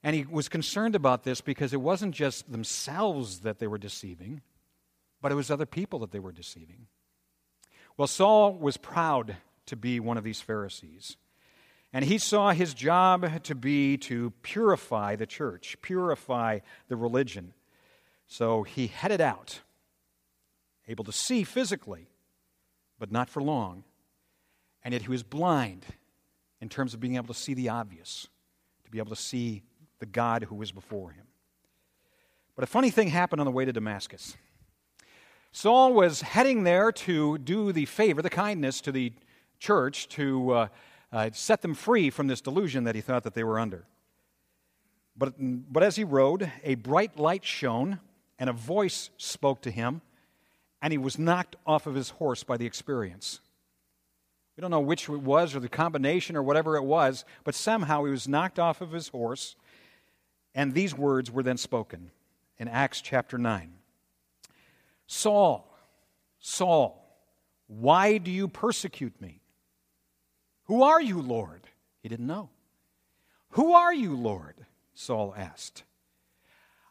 And 0.03 0.15
he 0.15 0.25
was 0.25 0.47
concerned 0.47 0.95
about 0.95 1.23
this 1.23 1.41
because 1.41 1.73
it 1.73 1.81
wasn't 1.81 2.15
just 2.15 2.51
themselves 2.51 3.39
that 3.39 3.59
they 3.59 3.67
were 3.67 3.77
deceiving, 3.77 4.41
but 5.21 5.31
it 5.31 5.35
was 5.35 5.51
other 5.51 5.65
people 5.65 5.99
that 5.99 6.11
they 6.11 6.19
were 6.19 6.31
deceiving. 6.31 6.87
Well, 7.97 8.07
Saul 8.07 8.53
was 8.53 8.77
proud 8.77 9.37
to 9.65 9.75
be 9.75 9.99
one 9.99 10.17
of 10.17 10.23
these 10.23 10.39
Pharisees. 10.39 11.17
And 11.93 12.05
he 12.05 12.17
saw 12.17 12.51
his 12.51 12.73
job 12.73 13.43
to 13.43 13.55
be 13.55 13.97
to 13.97 14.31
purify 14.41 15.15
the 15.15 15.25
church, 15.25 15.77
purify 15.81 16.59
the 16.89 16.95
religion. 16.95 17.53
So 18.27 18.63
he 18.63 18.87
headed 18.87 19.21
out, 19.21 19.61
able 20.87 21.05
to 21.05 21.11
see 21.11 21.43
physically, 21.43 22.09
but 22.99 23.11
not 23.11 23.29
for 23.29 23.41
long. 23.41 23.83
And 24.83 24.93
yet 24.93 25.03
he 25.03 25.09
was 25.09 25.23
blind 25.23 25.85
in 26.61 26.69
terms 26.69 26.93
of 26.93 26.99
being 26.99 27.15
able 27.15 27.33
to 27.33 27.39
see 27.39 27.53
the 27.53 27.69
obvious, 27.69 28.27
to 28.85 28.91
be 28.91 28.97
able 28.97 29.09
to 29.09 29.21
see 29.21 29.63
the 29.99 30.05
God 30.05 30.43
who 30.43 30.55
was 30.55 30.71
before 30.71 31.11
him. 31.11 31.25
But 32.55 32.63
a 32.63 32.67
funny 32.67 32.89
thing 32.89 33.09
happened 33.09 33.39
on 33.39 33.45
the 33.45 33.51
way 33.51 33.65
to 33.65 33.73
Damascus. 33.73 34.35
Saul 35.51 35.93
was 35.93 36.21
heading 36.21 36.63
there 36.63 36.91
to 36.91 37.37
do 37.37 37.71
the 37.71 37.85
favor, 37.85 38.21
the 38.21 38.29
kindness 38.29 38.81
to 38.81 38.91
the 38.91 39.13
church, 39.59 40.07
to 40.09 40.51
uh, 40.51 40.67
uh, 41.11 41.29
set 41.33 41.61
them 41.61 41.73
free 41.73 42.09
from 42.09 42.27
this 42.27 42.41
delusion 42.41 42.83
that 42.83 42.95
he 42.95 43.01
thought 43.01 43.23
that 43.23 43.33
they 43.33 43.43
were 43.43 43.59
under. 43.59 43.85
But, 45.17 45.33
but 45.37 45.83
as 45.83 45.95
he 45.95 46.03
rode, 46.03 46.51
a 46.63 46.75
bright 46.75 47.17
light 47.17 47.43
shone, 47.43 47.99
and 48.37 48.49
a 48.49 48.53
voice 48.53 49.09
spoke 49.17 49.61
to 49.61 49.71
him, 49.71 50.01
and 50.81 50.91
he 50.93 50.97
was 50.97 51.17
knocked 51.17 51.55
off 51.65 51.87
of 51.87 51.95
his 51.95 52.11
horse 52.11 52.43
by 52.43 52.57
the 52.57 52.65
experience. 52.65 53.39
We 54.57 54.61
don't 54.61 54.71
know 54.71 54.79
which 54.79 55.07
it 55.07 55.21
was, 55.21 55.55
or 55.55 55.59
the 55.59 55.69
combination, 55.69 56.35
or 56.35 56.41
whatever 56.41 56.75
it 56.77 56.83
was, 56.83 57.23
but 57.43 57.53
somehow 57.53 58.03
he 58.03 58.11
was 58.11 58.27
knocked 58.27 58.57
off 58.57 58.81
of 58.81 58.91
his 58.91 59.09
horse, 59.09 59.55
and 60.55 60.73
these 60.73 60.95
words 60.95 61.29
were 61.29 61.43
then 61.43 61.57
spoken 61.57 62.09
in 62.57 62.67
Acts 62.67 62.99
chapter 62.99 63.37
9 63.37 63.75
Saul, 65.05 65.71
Saul, 66.39 67.03
why 67.67 68.17
do 68.17 68.31
you 68.31 68.47
persecute 68.47 69.21
me? 69.21 69.41
Who 70.65 70.83
are 70.83 71.01
you, 71.01 71.21
Lord? 71.21 71.67
He 72.01 72.09
didn't 72.09 72.27
know. 72.27 72.49
Who 73.51 73.73
are 73.73 73.93
you, 73.93 74.15
Lord? 74.15 74.65
Saul 74.93 75.33
asked. 75.37 75.83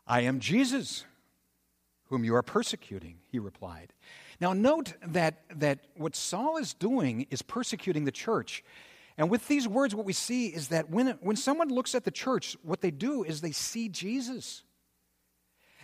I 0.07 0.21
am 0.21 0.39
Jesus, 0.41 1.05
whom 2.09 2.25
you 2.25 2.35
are 2.37 2.43
persecuting, 2.43 3.19
he 3.31 3.39
replied. 3.39 3.93
Now, 4.41 4.53
note 4.53 4.95
that, 5.07 5.43
that 5.57 5.81
what 5.97 6.15
Saul 6.15 6.59
is 6.59 6.75
doing 6.75 7.27
is 7.31 7.43
persecuting 7.43 8.05
the 8.05 8.13
church. 8.13 8.63
And 9.17 9.31
with 9.31 9.49
these 9.49 9.67
words, 9.67 9.95
what 9.95 10.05
we 10.05 10.13
see 10.13 10.49
is 10.49 10.69
that 10.69 10.91
when, 10.91 11.09
when 11.21 11.37
someone 11.37 11.69
looks 11.69 11.95
at 11.95 12.05
the 12.05 12.11
church, 12.11 12.57
what 12.63 12.83
they 12.83 12.91
do 12.91 13.25
is 13.25 13.41
they 13.41 13.53
see 13.53 13.89
Jesus. 13.89 14.63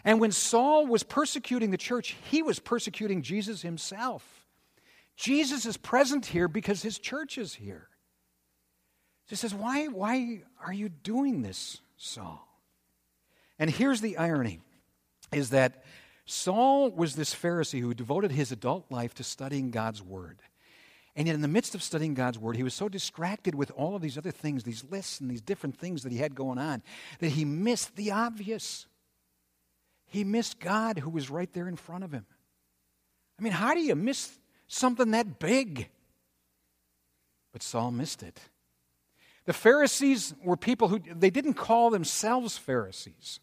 And 0.05 0.21
when 0.21 0.33
Saul 0.33 0.87
was 0.87 1.03
persecuting 1.03 1.71
the 1.71 1.79
church, 1.79 2.17
he 2.31 2.43
was 2.43 2.59
persecuting 2.59 3.23
Jesus 3.23 3.63
himself. 3.63 4.47
Jesus 5.17 5.65
is 5.65 5.77
present 5.77 6.27
here 6.27 6.49
because 6.49 6.83
his 6.83 6.99
church 6.99 7.39
is 7.39 7.55
here. 7.55 7.89
He 9.29 9.37
says, 9.37 9.55
Why, 9.55 9.87
why 9.87 10.43
are 10.65 10.73
you 10.73 10.89
doing 10.89 11.43
this, 11.43 11.81
Saul? 11.97 12.47
And 13.59 13.71
here's 13.71 14.01
the 14.01 14.19
irony 14.19 14.61
is 15.33 15.51
that 15.51 15.85
Saul 16.25 16.91
was 16.91 17.17
this 17.17 17.35
Pharisee 17.35 17.81
who 17.81 17.95
devoted 17.95 18.33
his 18.33 18.53
adult 18.53 18.91
life 18.91 19.15
to 19.15 19.25
studying 19.25 19.71
God's 19.71 20.03
word. 20.03 20.39
And 21.15 21.27
yet, 21.27 21.35
in 21.35 21.43
the 21.43 21.49
midst 21.49 21.75
of 21.75 21.83
studying 21.83 22.15
God's 22.15 22.39
word, 22.39 22.57
he 22.57 22.63
was 22.63 22.73
so 22.73 22.89
distracted 22.89 23.55
with 23.55 23.71
all 23.73 23.95
of 23.95 24.03
these 24.03 24.17
other 24.17 24.31
things, 24.31 24.65
these 24.65 24.85
lists 24.91 25.21
and 25.21 25.31
these 25.31 25.43
different 25.43 25.77
things 25.77 26.05
that 26.05 26.13
he 26.13 26.19
had 26.19 26.35
going 26.35 26.59
on, 26.59 26.83
that 27.19 27.31
he 27.31 27.45
missed 27.45 27.97
the 27.97 28.13
obvious. 28.13 28.87
He 30.07 30.25
missed 30.25 30.59
God 30.59 30.99
who 30.99 31.11
was 31.11 31.29
right 31.29 31.53
there 31.53 31.69
in 31.69 31.77
front 31.77 32.05
of 32.05 32.13
him. 32.13 32.25
I 33.39 33.43
mean, 33.43 33.53
how 33.53 33.75
do 33.75 33.81
you 33.81 33.95
miss 33.95 34.39
something 34.69 35.11
that 35.11 35.39
big? 35.39 35.89
But 37.53 37.63
Saul 37.63 37.91
missed 37.91 38.23
it. 38.23 38.41
The 39.45 39.53
Pharisees 39.53 40.35
were 40.43 40.57
people 40.57 40.89
who, 40.89 41.01
they 41.15 41.31
didn't 41.31 41.55
call 41.55 41.91
themselves 41.91 42.57
Pharisees. 42.57 43.41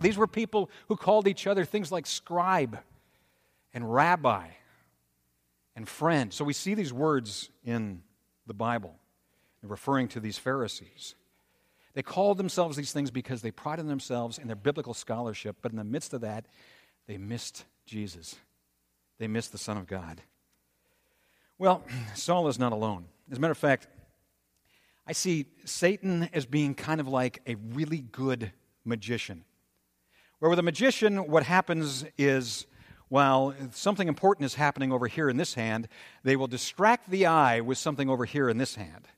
These 0.00 0.16
were 0.16 0.26
people 0.26 0.70
who 0.88 0.96
called 0.96 1.26
each 1.26 1.46
other 1.46 1.64
things 1.64 1.90
like 1.90 2.06
scribe 2.06 2.78
and 3.74 3.92
rabbi 3.92 4.48
and 5.74 5.88
friend. 5.88 6.32
So 6.32 6.44
we 6.44 6.52
see 6.52 6.74
these 6.74 6.92
words 6.92 7.50
in 7.64 8.02
the 8.46 8.54
Bible 8.54 8.94
referring 9.62 10.08
to 10.08 10.20
these 10.20 10.38
Pharisees. 10.38 11.14
They 11.94 12.02
called 12.02 12.38
themselves 12.38 12.76
these 12.76 12.92
things 12.92 13.10
because 13.10 13.42
they 13.42 13.50
prided 13.50 13.88
themselves 13.88 14.38
in 14.38 14.46
their 14.46 14.56
biblical 14.56 14.94
scholarship, 14.94 15.56
but 15.62 15.72
in 15.72 15.78
the 15.78 15.84
midst 15.84 16.14
of 16.14 16.20
that, 16.20 16.46
they 17.06 17.18
missed 17.18 17.64
Jesus. 17.86 18.36
They 19.18 19.26
missed 19.26 19.52
the 19.52 19.58
Son 19.58 19.76
of 19.76 19.86
God. 19.86 20.20
Well, 21.58 21.82
Saul 22.14 22.48
is 22.48 22.58
not 22.58 22.72
alone. 22.72 23.06
As 23.30 23.38
a 23.38 23.40
matter 23.40 23.52
of 23.52 23.58
fact, 23.58 23.88
I 25.06 25.12
see 25.12 25.46
Satan 25.64 26.28
as 26.32 26.46
being 26.46 26.74
kind 26.74 27.00
of 27.00 27.08
like 27.08 27.40
a 27.46 27.56
really 27.56 28.00
good 28.00 28.52
magician. 28.84 29.44
Where 30.38 30.50
with 30.50 30.58
a 30.58 30.62
magician, 30.62 31.26
what 31.26 31.42
happens 31.42 32.04
is 32.16 32.66
while 33.08 33.54
something 33.72 34.06
important 34.06 34.44
is 34.44 34.54
happening 34.54 34.92
over 34.92 35.06
here 35.08 35.28
in 35.28 35.36
this 35.36 35.54
hand, 35.54 35.88
they 36.22 36.36
will 36.36 36.46
distract 36.46 37.10
the 37.10 37.26
eye 37.26 37.60
with 37.60 37.78
something 37.78 38.08
over 38.08 38.24
here 38.24 38.48
in 38.48 38.58
this 38.58 38.76
hand. 38.76 39.08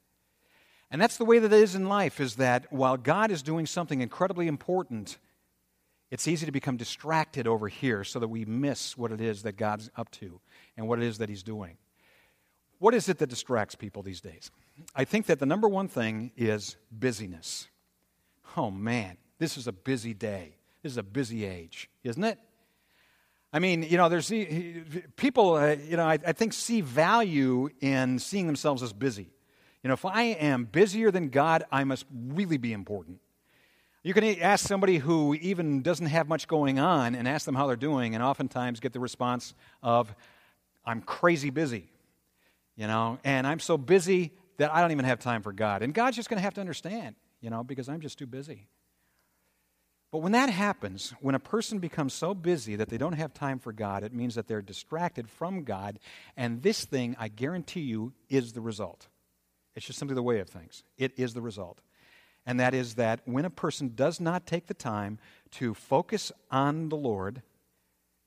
And 0.91 1.01
that's 1.01 1.19
the 1.19 1.25
way 1.25 1.39
that 1.39 1.53
it 1.53 1.63
is 1.63 1.75
in 1.75 1.89
life, 1.89 2.21
is 2.21 2.37
that 2.37 2.73
while 2.73 2.97
God 2.97 3.31
is 3.31 3.43
doing 3.43 3.67
something 3.67 4.01
incredibly 4.01 4.49
important, 4.49 5.19
it's 6.11 6.27
easy 6.27 6.47
to 6.47 6.53
become 6.53 6.77
distracted 6.77 7.47
over 7.47 7.69
here 7.69 8.03
so 8.03 8.19
that 8.19 8.29
we 8.29 8.45
miss 8.45 8.97
what 8.97 9.13
it 9.13 9.21
is 9.21 9.43
that 9.43 9.57
God's 9.57 9.91
up 9.97 10.11
to 10.13 10.41
and 10.77 10.89
what 10.89 10.99
it 11.01 11.05
is 11.05 11.19
that 11.19 11.29
He's 11.29 11.43
doing. 11.43 11.77
What 12.79 12.95
is 12.95 13.09
it 13.09 13.19
that 13.19 13.29
distracts 13.29 13.75
people 13.75 14.03
these 14.03 14.21
days? 14.23 14.51
I 14.97 15.05
think 15.05 15.27
that 15.27 15.39
the 15.39 15.47
number 15.47 15.69
one 15.69 15.87
thing 15.87 16.33
is 16.37 16.77
busyness. 16.91 17.69
Oh 18.57 18.71
man, 18.71 19.19
this 19.39 19.59
is 19.59 19.67
a 19.67 19.73
busy 19.73 20.15
day. 20.15 20.57
This 20.83 20.93
is 20.93 20.99
a 20.99 21.03
busy 21.03 21.45
age, 21.45 21.91
isn't 22.05 22.25
it? 22.25 22.39
I 23.53 23.59
mean, 23.59 23.83
you 23.83 23.97
know, 23.97 24.09
there's 24.09 24.33
people, 25.17 25.55
uh, 25.55 25.77
you 25.89 25.97
know, 25.97 26.07
I, 26.07 26.19
I 26.25 26.33
think 26.33 26.53
see 26.53 26.81
value 26.81 27.69
in 27.81 28.19
seeing 28.19 28.47
themselves 28.47 28.83
as 28.83 28.93
busy. 28.93 29.29
You 29.83 29.89
know, 29.89 29.95
if 29.95 30.05
I 30.05 30.23
am 30.23 30.65
busier 30.65 31.11
than 31.11 31.31
God, 31.31 31.65
I 31.73 31.85
must 31.85 32.07
really 32.13 32.59
be 32.59 32.73
important. 32.73 33.19
You 34.03 34.15
can 34.15 34.25
ask 34.41 34.67
somebody 34.67 34.99
who 34.99 35.35
even 35.35 35.83
doesn't 35.83 36.07
have 36.07 36.29
much 36.29 36.49
going 36.49 36.79
on 36.79 37.15
and 37.15 37.29
ask 37.29 37.45
them 37.45 37.55
how 37.55 37.67
they're 37.67 37.77
doing, 37.77 38.15
and 38.15 38.23
oftentimes 38.23 38.81
get 38.81 38.93
the 38.93 39.01
response 39.01 39.53
of, 39.83 40.15
I'm 40.85 41.03
crazy 41.03 41.51
busy. 41.51 41.91
You 42.77 42.87
know, 42.87 43.19
and 43.25 43.47
I'm 43.47 43.59
so 43.59 43.77
busy 43.77 44.33
that 44.57 44.73
I 44.73 44.81
don't 44.81 44.93
even 44.93 45.05
have 45.05 45.19
time 45.19 45.43
for 45.43 45.53
God. 45.53 45.83
And 45.83 45.93
God's 45.93 46.17
just 46.17 46.31
going 46.31 46.39
to 46.39 46.43
have 46.43 46.55
to 46.55 46.61
understand, 46.63 47.15
you 47.41 47.51
know, 47.51 47.63
because 47.63 47.89
I'm 47.91 48.01
just 48.01 48.19
too 48.19 48.27
busy. 48.27 48.69
But 50.11 50.19
when 50.19 50.33
that 50.33 50.51
happens, 50.51 51.15
when 51.21 51.37
a 51.37 51.41
person 51.41 51.79
becomes 51.79 52.15
so 52.15 52.35
busy 52.35 52.75
that 52.77 52.89
they 52.89 52.99
don't 52.99 53.13
have 53.13 53.33
time 53.33 53.61
for 53.61 53.73
God, 53.73 54.03
it 54.03 54.13
means 54.13 54.35
that 54.35 54.49
they're 54.49 54.63
distracted 54.63 55.31
from 55.31 55.63
God. 55.63 56.01
And 56.37 56.63
this 56.63 56.85
thing, 56.85 57.15
I 57.19 57.29
guarantee 57.29 57.83
you, 57.83 58.13
is 58.29 58.53
the 58.53 58.61
result. 58.61 59.07
It's 59.77 59.87
just 59.87 59.99
simply 59.99 60.17
the 60.17 60.23
way 60.23 60.41
of 60.41 60.49
things. 60.49 60.83
It 60.99 61.13
is 61.17 61.33
the 61.33 61.41
result. 61.41 61.81
And 62.45 62.59
that 62.59 62.75
is 62.75 62.95
that 62.95 63.21
when 63.25 63.45
a 63.45 63.51
person 63.51 63.93
does 63.95 64.21
not 64.21 64.47
take 64.47 64.67
the 64.67 64.75
time 64.75 65.19
to 65.53 65.75
focus 65.75 66.33
on 66.51 66.89
the 66.89 66.97
Lord 66.97 67.43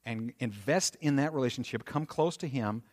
and 0.06 0.34
invest 0.40 0.96
in 1.02 1.18
that 1.18 1.34
relationship, 1.34 1.84
come 1.84 2.06
close 2.06 2.38
to 2.38 2.48
Him, 2.48 2.84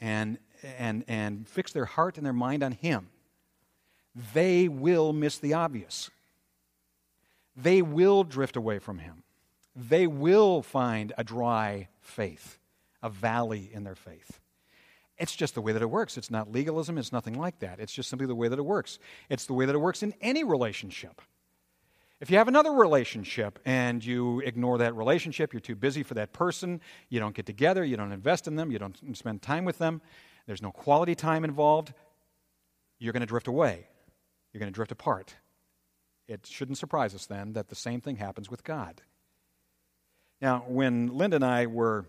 and, 0.00 0.38
and, 0.78 1.04
and 1.06 1.46
fix 1.46 1.72
their 1.72 1.84
heart 1.84 2.16
and 2.16 2.26
their 2.26 2.32
mind 2.32 2.64
on 2.64 2.72
Him, 2.72 3.08
they 4.34 4.66
will 4.66 5.12
miss 5.12 5.38
the 5.38 5.54
obvious. 5.54 6.10
They 7.56 7.82
will 7.82 8.24
drift 8.24 8.56
away 8.56 8.78
from 8.78 8.98
Him. 8.98 9.22
They 9.74 10.06
will 10.06 10.62
find 10.62 11.12
a 11.16 11.24
dry 11.24 11.88
faith, 12.00 12.58
a 13.02 13.08
valley 13.08 13.70
in 13.72 13.84
their 13.84 13.94
faith. 13.94 14.40
It's 15.18 15.34
just 15.36 15.54
the 15.54 15.60
way 15.60 15.72
that 15.72 15.82
it 15.82 15.90
works. 15.90 16.16
It's 16.16 16.30
not 16.30 16.50
legalism, 16.50 16.98
it's 16.98 17.12
nothing 17.12 17.34
like 17.34 17.58
that. 17.60 17.78
It's 17.78 17.92
just 17.92 18.08
simply 18.08 18.26
the 18.26 18.34
way 18.34 18.48
that 18.48 18.58
it 18.58 18.64
works. 18.64 18.98
It's 19.28 19.46
the 19.46 19.52
way 19.52 19.66
that 19.66 19.74
it 19.74 19.78
works 19.78 20.02
in 20.02 20.14
any 20.20 20.44
relationship. 20.44 21.20
If 22.20 22.30
you 22.30 22.38
have 22.38 22.48
another 22.48 22.72
relationship 22.72 23.58
and 23.64 24.04
you 24.04 24.40
ignore 24.40 24.78
that 24.78 24.94
relationship, 24.94 25.52
you're 25.52 25.60
too 25.60 25.74
busy 25.74 26.02
for 26.02 26.14
that 26.14 26.32
person, 26.32 26.80
you 27.08 27.18
don't 27.18 27.34
get 27.34 27.46
together, 27.46 27.84
you 27.84 27.96
don't 27.96 28.12
invest 28.12 28.46
in 28.46 28.54
them, 28.56 28.70
you 28.70 28.78
don't 28.78 28.96
spend 29.16 29.42
time 29.42 29.64
with 29.64 29.78
them, 29.78 30.00
there's 30.46 30.62
no 30.62 30.70
quality 30.70 31.14
time 31.14 31.44
involved, 31.44 31.92
you're 32.98 33.12
going 33.12 33.20
to 33.20 33.26
drift 33.26 33.48
away. 33.48 33.88
You're 34.52 34.60
going 34.60 34.72
to 34.72 34.74
drift 34.74 34.92
apart. 34.92 35.34
It 36.28 36.46
shouldn't 36.46 36.78
surprise 36.78 37.14
us 37.14 37.26
then 37.26 37.52
that 37.54 37.68
the 37.68 37.74
same 37.74 38.00
thing 38.00 38.16
happens 38.16 38.50
with 38.50 38.64
God. 38.64 39.02
Now, 40.40 40.64
when 40.66 41.16
Linda 41.16 41.36
and 41.36 41.44
I 41.44 41.66
were 41.66 42.06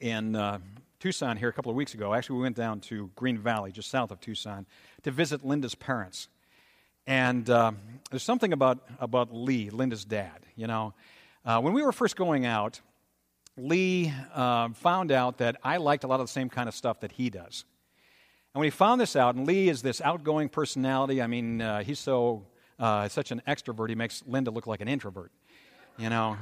in 0.00 0.36
uh, 0.36 0.58
Tucson 0.98 1.36
here 1.36 1.48
a 1.48 1.52
couple 1.52 1.70
of 1.70 1.76
weeks 1.76 1.94
ago. 1.94 2.14
Actually, 2.14 2.36
we 2.36 2.42
went 2.42 2.56
down 2.56 2.80
to 2.80 3.10
Green 3.14 3.38
Valley, 3.38 3.70
just 3.70 3.90
south 3.90 4.10
of 4.10 4.20
Tucson, 4.20 4.66
to 5.02 5.10
visit 5.10 5.44
Linda's 5.44 5.74
parents. 5.74 6.28
And 7.06 7.48
uh, 7.48 7.72
there's 8.10 8.22
something 8.22 8.52
about, 8.52 8.78
about 8.98 9.32
Lee, 9.34 9.70
Linda's 9.70 10.04
dad. 10.04 10.44
You 10.56 10.66
know, 10.66 10.94
uh, 11.44 11.60
when 11.60 11.74
we 11.74 11.82
were 11.82 11.92
first 11.92 12.16
going 12.16 12.46
out, 12.46 12.80
Lee 13.56 14.12
uh, 14.34 14.70
found 14.70 15.12
out 15.12 15.38
that 15.38 15.56
I 15.62 15.76
liked 15.76 16.04
a 16.04 16.06
lot 16.06 16.20
of 16.20 16.26
the 16.26 16.32
same 16.32 16.48
kind 16.48 16.68
of 16.68 16.74
stuff 16.74 17.00
that 17.00 17.12
he 17.12 17.30
does. 17.30 17.64
And 18.54 18.60
when 18.60 18.66
he 18.66 18.70
found 18.70 19.00
this 19.00 19.16
out, 19.16 19.34
and 19.34 19.46
Lee 19.46 19.68
is 19.68 19.82
this 19.82 20.00
outgoing 20.00 20.48
personality, 20.48 21.20
I 21.20 21.26
mean, 21.26 21.60
uh, 21.60 21.82
he's 21.82 21.98
so 21.98 22.46
uh, 22.78 23.08
such 23.08 23.30
an 23.30 23.42
extrovert, 23.46 23.88
he 23.88 23.94
makes 23.94 24.22
Linda 24.26 24.50
look 24.50 24.66
like 24.66 24.80
an 24.80 24.88
introvert. 24.88 25.32
You 25.98 26.10
know, 26.10 26.36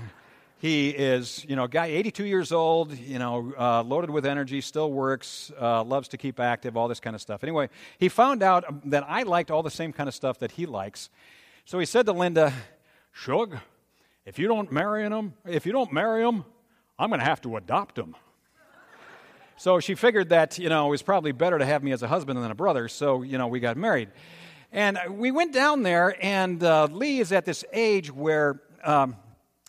he 0.58 0.90
is, 0.90 1.44
you 1.48 1.56
know, 1.56 1.66
guy 1.66 1.86
82 1.86 2.24
years 2.24 2.50
old, 2.50 2.96
you 2.96 3.18
know, 3.18 3.52
uh, 3.58 3.82
loaded 3.82 4.10
with 4.10 4.26
energy, 4.26 4.60
still 4.60 4.90
works, 4.90 5.52
uh, 5.60 5.84
loves 5.84 6.08
to 6.08 6.16
keep 6.16 6.40
active, 6.40 6.76
all 6.76 6.88
this 6.88 7.00
kind 7.00 7.14
of 7.14 7.22
stuff. 7.22 7.44
Anyway, 7.44 7.68
he 7.98 8.08
found 8.08 8.42
out 8.42 8.64
that 8.90 9.04
I 9.06 9.22
liked 9.22 9.50
all 9.50 9.62
the 9.62 9.70
same 9.70 9.92
kind 9.92 10.08
of 10.08 10.14
stuff 10.14 10.38
that 10.40 10.52
he 10.52 10.66
likes. 10.66 11.10
So 11.66 11.78
he 11.78 11.86
said 11.86 12.06
to 12.06 12.12
Linda, 12.12 12.52
Shug, 13.12 13.58
if 14.26 14.38
you 14.38 14.48
don't 14.48 14.72
marry 14.72 15.04
him, 15.04 15.34
if 15.46 15.66
you 15.66 15.72
don't 15.72 15.92
marry 15.92 16.22
him, 16.22 16.44
I'm 16.98 17.10
going 17.10 17.20
to 17.20 17.26
have 17.26 17.42
to 17.42 17.56
adopt 17.56 17.98
him. 17.98 18.16
So 19.56 19.78
she 19.80 19.94
figured 19.94 20.30
that, 20.30 20.58
you 20.58 20.68
know, 20.68 20.86
it 20.86 20.90
was 20.90 21.02
probably 21.02 21.32
better 21.32 21.58
to 21.58 21.64
have 21.64 21.82
me 21.84 21.92
as 21.92 22.02
a 22.02 22.08
husband 22.08 22.42
than 22.42 22.50
a 22.50 22.56
brother, 22.56 22.88
so, 22.88 23.22
you 23.22 23.38
know, 23.38 23.46
we 23.46 23.60
got 23.60 23.76
married. 23.76 24.08
And 24.74 24.98
we 25.08 25.30
went 25.30 25.52
down 25.52 25.84
there, 25.84 26.16
and 26.20 26.60
uh, 26.60 26.88
Lee 26.90 27.20
is 27.20 27.30
at 27.30 27.44
this 27.44 27.64
age 27.72 28.10
where, 28.12 28.60
um, 28.82 29.14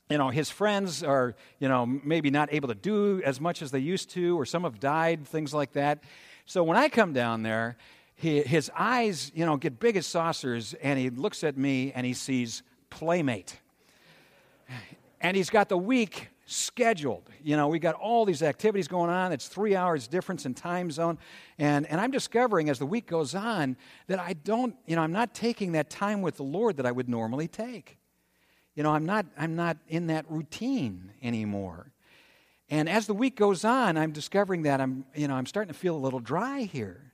you 0.10 0.18
know, 0.18 0.30
his 0.30 0.50
friends 0.50 1.04
are, 1.04 1.36
you 1.60 1.70
know, 1.70 1.86
maybe 1.86 2.32
not 2.32 2.52
able 2.52 2.70
to 2.70 2.74
do 2.74 3.22
as 3.24 3.40
much 3.40 3.62
as 3.62 3.70
they 3.70 3.78
used 3.78 4.10
to, 4.10 4.36
or 4.36 4.48
some 4.48 4.64
have 4.64 4.80
died, 4.80 5.28
things 5.28 5.54
like 5.54 5.74
that. 5.74 6.04
So 6.48 6.64
when 6.64 6.76
I 6.76 6.90
come 6.90 7.14
down 7.14 7.44
there, 7.44 7.78
he, 8.16 8.42
his 8.42 8.72
eyes, 8.76 9.32
you 9.36 9.46
know, 9.46 9.58
get 9.58 9.80
big 9.80 9.96
as 9.96 10.08
saucers, 10.08 10.74
and 10.82 10.98
he 10.98 11.12
looks 11.12 11.44
at 11.44 11.56
me 11.56 11.92
and 11.94 12.04
he 12.04 12.16
sees 12.16 12.64
Playmate. 12.90 13.60
And 15.22 15.38
he's 15.38 15.52
got 15.52 15.70
the 15.70 15.78
week 15.78 16.30
scheduled. 16.46 17.30
You 17.44 17.58
know, 17.58 17.68
we 17.68 17.80
got 17.80 17.96
all 17.96 18.26
these 18.26 18.44
activities 18.44 18.88
going 18.88 19.10
on. 19.10 19.32
It's 19.32 19.48
three 19.48 19.76
hours 19.76 20.08
difference 20.08 20.46
in 20.46 20.54
time 20.54 20.92
zone. 20.92 21.18
And, 21.58 21.86
and 21.88 22.00
I'm 22.00 22.12
discovering 22.12 22.70
as 22.70 22.80
the 22.80 22.86
week 22.86 23.08
goes 23.08 23.34
on 23.34 23.78
that 24.08 24.20
I 24.20 24.34
don't, 24.34 24.76
you 24.86 24.96
know, 24.96 25.02
I'm 25.02 25.12
not 25.12 25.34
taking 25.34 25.74
that 25.74 25.90
time 25.90 26.22
with 26.22 26.38
the 26.38 26.44
Lord 26.44 26.78
that 26.78 26.86
I 26.86 26.92
would 26.92 27.10
normally 27.10 27.48
take. 27.48 27.98
You 28.76 28.84
know, 28.84 28.92
I'm 28.92 29.06
not, 29.06 29.26
I'm 29.38 29.56
not 29.56 29.78
in 29.88 30.08
that 30.08 30.26
routine 30.30 31.12
anymore. 31.24 31.92
And 32.70 32.90
as 32.90 33.08
the 33.08 33.14
week 33.14 33.36
goes 33.36 33.64
on, 33.64 33.98
I'm 33.98 34.12
discovering 34.12 34.64
that 34.64 34.82
I'm, 34.82 35.06
you 35.16 35.28
know, 35.28 35.36
I'm 35.36 35.46
starting 35.46 35.74
to 35.74 35.80
feel 35.80 35.96
a 35.96 35.98
little 35.98 36.20
dry 36.20 36.62
here. 36.62 37.14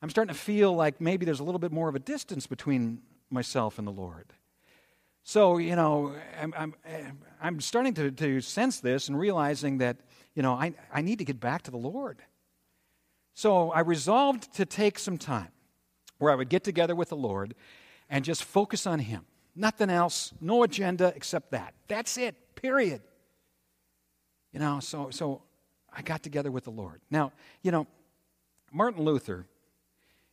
I'm 0.00 0.10
starting 0.10 0.32
to 0.32 0.40
feel 0.40 0.74
like 0.74 1.00
maybe 1.00 1.24
there's 1.24 1.40
a 1.40 1.44
little 1.44 1.58
bit 1.58 1.72
more 1.72 1.88
of 1.88 1.94
a 1.94 2.00
distance 2.00 2.46
between 2.46 3.02
myself 3.30 3.78
and 3.78 3.86
the 3.86 3.92
Lord. 3.92 4.32
So, 5.28 5.58
you 5.58 5.76
know, 5.76 6.14
I'm, 6.40 6.54
I'm, 6.56 6.74
I'm 7.38 7.60
starting 7.60 7.92
to, 7.92 8.10
to 8.10 8.40
sense 8.40 8.80
this 8.80 9.08
and 9.08 9.18
realizing 9.18 9.76
that, 9.76 9.98
you 10.34 10.42
know, 10.42 10.54
I, 10.54 10.72
I 10.90 11.02
need 11.02 11.18
to 11.18 11.24
get 11.26 11.38
back 11.38 11.64
to 11.64 11.70
the 11.70 11.76
Lord. 11.76 12.22
So 13.34 13.70
I 13.70 13.80
resolved 13.80 14.54
to 14.54 14.64
take 14.64 14.98
some 14.98 15.18
time 15.18 15.48
where 16.16 16.32
I 16.32 16.34
would 16.34 16.48
get 16.48 16.64
together 16.64 16.94
with 16.94 17.10
the 17.10 17.16
Lord 17.16 17.54
and 18.08 18.24
just 18.24 18.42
focus 18.42 18.86
on 18.86 19.00
Him. 19.00 19.26
Nothing 19.54 19.90
else, 19.90 20.32
no 20.40 20.62
agenda 20.62 21.12
except 21.14 21.50
that. 21.50 21.74
That's 21.88 22.16
it, 22.16 22.34
period. 22.54 23.02
You 24.54 24.60
know, 24.60 24.80
so, 24.80 25.10
so 25.10 25.42
I 25.92 26.00
got 26.00 26.22
together 26.22 26.50
with 26.50 26.64
the 26.64 26.70
Lord. 26.70 27.02
Now, 27.10 27.32
you 27.60 27.70
know, 27.70 27.86
Martin 28.72 29.04
Luther 29.04 29.46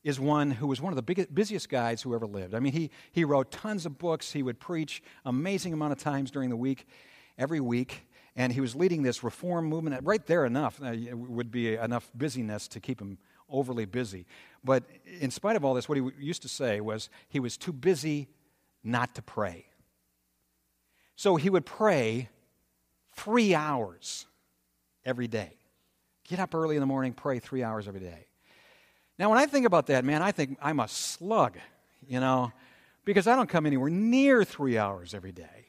is 0.05 0.19
one 0.19 0.51
who 0.51 0.67
was 0.67 0.79
one 0.79 0.93
of 0.93 0.95
the 0.95 1.01
biggest, 1.01 1.33
busiest 1.33 1.67
guys 1.67 2.03
who 2.03 2.13
ever 2.13 2.27
lived. 2.27 2.53
I 2.53 2.59
mean, 2.59 2.73
he, 2.73 2.91
he 3.11 3.25
wrote 3.25 3.49
tons 3.49 3.87
of 3.87 3.97
books. 3.97 4.31
He 4.31 4.43
would 4.43 4.59
preach 4.59 5.01
amazing 5.25 5.73
amount 5.73 5.93
of 5.93 5.97
times 5.97 6.29
during 6.29 6.51
the 6.51 6.55
week, 6.55 6.87
every 7.39 7.59
week. 7.59 8.07
And 8.35 8.53
he 8.53 8.61
was 8.61 8.75
leading 8.75 9.01
this 9.01 9.23
reform 9.23 9.65
movement. 9.65 9.99
Right 10.05 10.23
there, 10.27 10.45
enough 10.45 10.79
uh, 10.79 10.93
would 11.11 11.49
be 11.49 11.73
enough 11.73 12.11
busyness 12.13 12.67
to 12.67 12.79
keep 12.79 13.01
him 13.01 13.17
overly 13.49 13.85
busy. 13.85 14.27
But 14.63 14.83
in 15.19 15.31
spite 15.31 15.55
of 15.55 15.65
all 15.65 15.73
this, 15.73 15.89
what 15.89 15.97
he 15.97 16.07
used 16.19 16.43
to 16.43 16.49
say 16.49 16.81
was 16.81 17.09
he 17.27 17.39
was 17.39 17.57
too 17.57 17.73
busy 17.73 18.27
not 18.83 19.15
to 19.15 19.23
pray. 19.23 19.65
So 21.15 21.35
he 21.35 21.49
would 21.49 21.65
pray 21.65 22.29
three 23.15 23.55
hours 23.55 24.27
every 25.03 25.27
day. 25.27 25.57
Get 26.27 26.39
up 26.39 26.53
early 26.53 26.75
in 26.75 26.81
the 26.81 26.85
morning, 26.85 27.13
pray 27.13 27.39
three 27.39 27.63
hours 27.63 27.87
every 27.87 28.01
day. 28.01 28.27
Now, 29.17 29.29
when 29.29 29.37
I 29.37 29.45
think 29.45 29.65
about 29.65 29.87
that, 29.87 30.03
man, 30.03 30.21
I 30.21 30.31
think 30.31 30.57
I'm 30.61 30.79
a 30.79 30.87
slug, 30.87 31.57
you 32.07 32.19
know, 32.19 32.51
because 33.05 33.27
I 33.27 33.35
don't 33.35 33.47
come 33.47 33.65
anywhere 33.65 33.89
near 33.89 34.43
three 34.43 34.77
hours 34.77 35.13
every 35.13 35.31
day. 35.31 35.65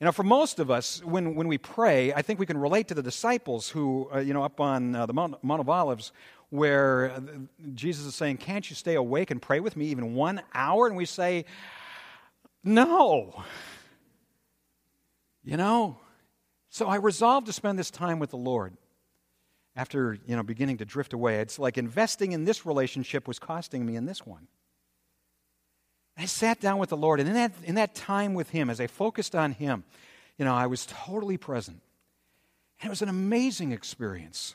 You 0.00 0.04
know, 0.04 0.12
for 0.12 0.22
most 0.22 0.58
of 0.58 0.70
us, 0.70 1.02
when, 1.02 1.34
when 1.34 1.48
we 1.48 1.56
pray, 1.56 2.12
I 2.12 2.20
think 2.20 2.38
we 2.38 2.46
can 2.46 2.58
relate 2.58 2.88
to 2.88 2.94
the 2.94 3.02
disciples 3.02 3.70
who, 3.70 4.10
uh, 4.14 4.18
you 4.18 4.34
know, 4.34 4.44
up 4.44 4.60
on 4.60 4.94
uh, 4.94 5.06
the 5.06 5.14
Mount, 5.14 5.42
Mount 5.42 5.60
of 5.60 5.68
Olives, 5.70 6.12
where 6.50 7.12
uh, 7.12 7.20
Jesus 7.74 8.04
is 8.04 8.14
saying, 8.14 8.36
Can't 8.36 8.68
you 8.68 8.76
stay 8.76 8.94
awake 8.94 9.30
and 9.30 9.40
pray 9.40 9.58
with 9.58 9.74
me 9.74 9.86
even 9.86 10.14
one 10.14 10.42
hour? 10.54 10.86
And 10.86 10.96
we 10.96 11.06
say, 11.06 11.46
No. 12.62 13.42
You 15.42 15.56
know? 15.56 15.98
So 16.68 16.86
I 16.88 16.96
resolved 16.96 17.46
to 17.46 17.52
spend 17.54 17.78
this 17.78 17.90
time 17.90 18.18
with 18.18 18.30
the 18.30 18.36
Lord 18.36 18.76
after 19.76 20.18
you 20.26 20.34
know 20.34 20.42
beginning 20.42 20.78
to 20.78 20.84
drift 20.84 21.12
away. 21.12 21.36
It's 21.36 21.58
like 21.58 21.78
investing 21.78 22.32
in 22.32 22.44
this 22.44 22.64
relationship 22.66 23.28
was 23.28 23.38
costing 23.38 23.84
me 23.84 23.94
in 23.94 24.06
this 24.06 24.26
one. 24.26 24.48
I 26.16 26.24
sat 26.24 26.60
down 26.60 26.78
with 26.78 26.88
the 26.88 26.96
lord 26.96 27.20
and 27.20 27.28
in 27.28 27.34
that, 27.34 27.52
in 27.64 27.74
that 27.74 27.94
time 27.94 28.32
with 28.32 28.50
him 28.50 28.70
as 28.70 28.80
i 28.80 28.86
focused 28.86 29.34
on 29.34 29.52
him 29.52 29.84
you 30.38 30.44
know 30.44 30.54
i 30.54 30.66
was 30.66 30.86
totally 30.86 31.36
present. 31.36 31.80
And 32.80 32.88
it 32.88 32.90
was 32.90 33.02
an 33.02 33.08
amazing 33.08 33.72
experience. 33.72 34.54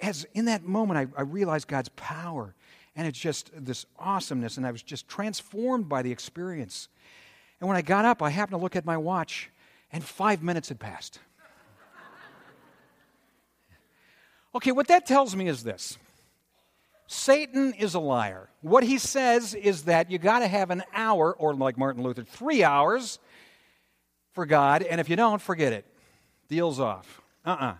As 0.00 0.24
in 0.32 0.44
that 0.44 0.64
moment 0.64 1.12
I, 1.16 1.20
I 1.20 1.22
realized 1.22 1.68
god's 1.68 1.90
power 1.90 2.54
and 2.96 3.06
it's 3.06 3.18
just 3.18 3.50
this 3.54 3.86
awesomeness 3.98 4.56
and 4.56 4.66
i 4.66 4.72
was 4.72 4.82
just 4.82 5.06
transformed 5.06 5.88
by 5.88 6.02
the 6.02 6.10
experience. 6.10 6.88
And 7.60 7.68
when 7.68 7.76
i 7.76 7.82
got 7.82 8.04
up 8.04 8.20
i 8.20 8.30
happened 8.30 8.58
to 8.58 8.62
look 8.62 8.74
at 8.74 8.84
my 8.84 8.96
watch 8.96 9.50
and 9.92 10.02
five 10.02 10.42
minutes 10.42 10.68
had 10.70 10.80
passed 10.80 11.20
Okay, 14.54 14.72
what 14.72 14.88
that 14.88 15.06
tells 15.06 15.36
me 15.36 15.48
is 15.48 15.62
this 15.62 15.98
Satan 17.06 17.72
is 17.74 17.94
a 17.94 18.00
liar. 18.00 18.48
What 18.60 18.84
he 18.84 18.98
says 18.98 19.54
is 19.54 19.84
that 19.84 20.10
you 20.10 20.18
got 20.18 20.40
to 20.40 20.48
have 20.48 20.70
an 20.70 20.82
hour, 20.92 21.34
or 21.34 21.54
like 21.54 21.78
Martin 21.78 22.02
Luther, 22.02 22.22
three 22.22 22.62
hours 22.62 23.18
for 24.32 24.46
God, 24.46 24.82
and 24.82 25.00
if 25.00 25.08
you 25.08 25.16
don't, 25.16 25.40
forget 25.40 25.72
it. 25.72 25.86
Deal's 26.48 26.78
off. 26.78 27.20
Uh 27.44 27.50
uh-uh. 27.50 27.64
uh 27.64 27.74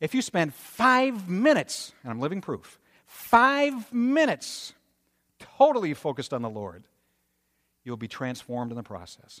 If 0.00 0.14
you 0.14 0.22
spend 0.22 0.54
five 0.54 1.28
minutes, 1.28 1.92
and 2.02 2.10
I'm 2.10 2.20
living 2.20 2.40
proof, 2.40 2.78
five 3.06 3.92
minutes 3.92 4.72
totally 5.58 5.94
focused 5.94 6.32
on 6.32 6.42
the 6.42 6.50
Lord, 6.50 6.84
you'll 7.84 7.96
be 7.96 8.08
transformed 8.08 8.72
in 8.72 8.76
the 8.76 8.82
process. 8.82 9.40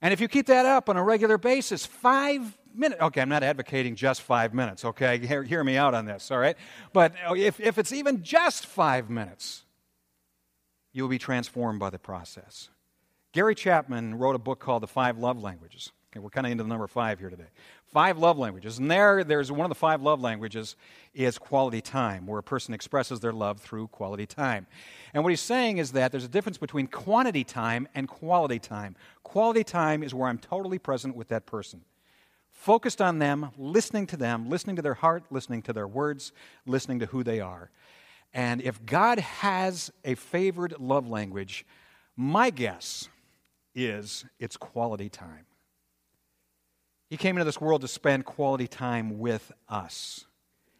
And 0.00 0.12
if 0.12 0.20
you 0.20 0.28
keep 0.28 0.46
that 0.46 0.66
up 0.66 0.88
on 0.88 0.96
a 0.96 1.02
regular 1.02 1.38
basis, 1.38 1.84
five 1.84 2.56
minutes, 2.78 3.00
okay, 3.02 3.20
I'm 3.20 3.28
not 3.28 3.42
advocating 3.42 3.94
just 3.96 4.22
five 4.22 4.54
minutes, 4.54 4.84
okay? 4.84 5.18
Hear, 5.18 5.42
hear 5.42 5.64
me 5.64 5.76
out 5.76 5.94
on 5.94 6.04
this, 6.06 6.30
all 6.30 6.38
right? 6.38 6.56
But 6.92 7.14
oh, 7.26 7.34
if, 7.34 7.60
if 7.60 7.78
it's 7.78 7.92
even 7.92 8.22
just 8.22 8.66
five 8.66 9.10
minutes, 9.10 9.64
you'll 10.92 11.08
be 11.08 11.18
transformed 11.18 11.80
by 11.80 11.90
the 11.90 11.98
process. 11.98 12.70
Gary 13.32 13.54
Chapman 13.54 14.16
wrote 14.16 14.34
a 14.34 14.38
book 14.38 14.60
called 14.60 14.82
The 14.82 14.88
Five 14.88 15.18
Love 15.18 15.42
Languages. 15.42 15.92
Okay, 16.10 16.20
we're 16.20 16.30
kind 16.30 16.46
of 16.46 16.52
into 16.52 16.64
the 16.64 16.68
number 16.68 16.86
five 16.86 17.18
here 17.18 17.28
today. 17.28 17.48
Five 17.84 18.16
love 18.16 18.38
languages. 18.38 18.78
And 18.78 18.90
there, 18.90 19.24
there's 19.24 19.52
one 19.52 19.66
of 19.66 19.68
the 19.68 19.74
five 19.74 20.00
love 20.00 20.22
languages 20.22 20.74
is 21.12 21.36
quality 21.36 21.82
time, 21.82 22.26
where 22.26 22.38
a 22.38 22.42
person 22.42 22.72
expresses 22.72 23.20
their 23.20 23.32
love 23.32 23.60
through 23.60 23.88
quality 23.88 24.24
time. 24.24 24.66
And 25.12 25.22
what 25.22 25.30
he's 25.30 25.40
saying 25.40 25.78
is 25.78 25.92
that 25.92 26.10
there's 26.10 26.24
a 26.24 26.28
difference 26.28 26.56
between 26.56 26.86
quantity 26.86 27.44
time 27.44 27.88
and 27.94 28.08
quality 28.08 28.58
time. 28.58 28.96
Quality 29.22 29.64
time 29.64 30.02
is 30.02 30.14
where 30.14 30.28
I'm 30.28 30.38
totally 30.38 30.78
present 30.78 31.14
with 31.14 31.28
that 31.28 31.44
person, 31.44 31.82
focused 32.58 33.00
on 33.00 33.20
them, 33.20 33.50
listening 33.56 34.04
to 34.08 34.16
them, 34.16 34.50
listening 34.50 34.74
to 34.76 34.82
their 34.82 34.94
heart, 34.94 35.22
listening 35.30 35.62
to 35.62 35.72
their 35.72 35.86
words, 35.86 36.32
listening 36.66 36.98
to 36.98 37.06
who 37.06 37.22
they 37.22 37.38
are. 37.38 37.70
And 38.34 38.60
if 38.60 38.84
God 38.84 39.20
has 39.20 39.92
a 40.04 40.16
favored 40.16 40.74
love 40.80 41.08
language, 41.08 41.64
my 42.16 42.50
guess 42.50 43.08
is 43.76 44.24
it's 44.40 44.56
quality 44.56 45.08
time. 45.08 45.46
He 47.08 47.16
came 47.16 47.36
into 47.36 47.44
this 47.44 47.60
world 47.60 47.82
to 47.82 47.88
spend 47.88 48.24
quality 48.24 48.66
time 48.66 49.20
with 49.20 49.52
us. 49.68 50.26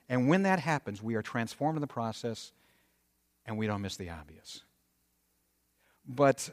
And 0.09 0.29
when 0.29 0.43
that 0.43 0.59
happens, 0.59 1.01
we 1.01 1.15
are 1.15 1.23
transformed 1.23 1.77
in 1.77 1.81
the 1.81 1.87
process 1.87 2.53
and 3.47 3.57
we 3.57 3.69
don't 3.69 3.83
miss 3.83 3.97
the 3.97 4.11
obvious. 4.11 4.63
But 6.07 6.51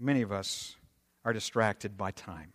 many 0.00 0.22
of 0.22 0.32
us 0.32 0.74
are 1.24 1.32
distracted 1.32 1.96
by 1.96 2.10
time. 2.10 2.52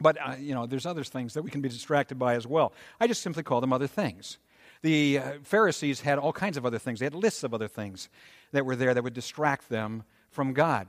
But, 0.00 0.16
uh, 0.20 0.36
you 0.38 0.54
know, 0.54 0.66
there's 0.66 0.86
other 0.86 1.04
things 1.04 1.34
that 1.34 1.42
we 1.42 1.50
can 1.50 1.60
be 1.60 1.68
distracted 1.68 2.18
by 2.18 2.34
as 2.34 2.46
well. 2.46 2.72
I 3.00 3.06
just 3.06 3.22
simply 3.22 3.42
call 3.42 3.60
them 3.60 3.72
other 3.72 3.88
things. 3.88 4.38
The 4.82 5.18
uh, 5.18 5.32
Pharisees 5.42 6.02
had 6.02 6.18
all 6.18 6.32
kinds 6.32 6.56
of 6.56 6.64
other 6.64 6.78
things, 6.78 7.00
they 7.00 7.06
had 7.06 7.14
lists 7.14 7.42
of 7.42 7.52
other 7.52 7.68
things 7.68 8.08
that 8.52 8.64
were 8.64 8.76
there 8.76 8.94
that 8.94 9.02
would 9.02 9.14
distract 9.14 9.68
them 9.68 10.04
from 10.30 10.52
God. 10.52 10.86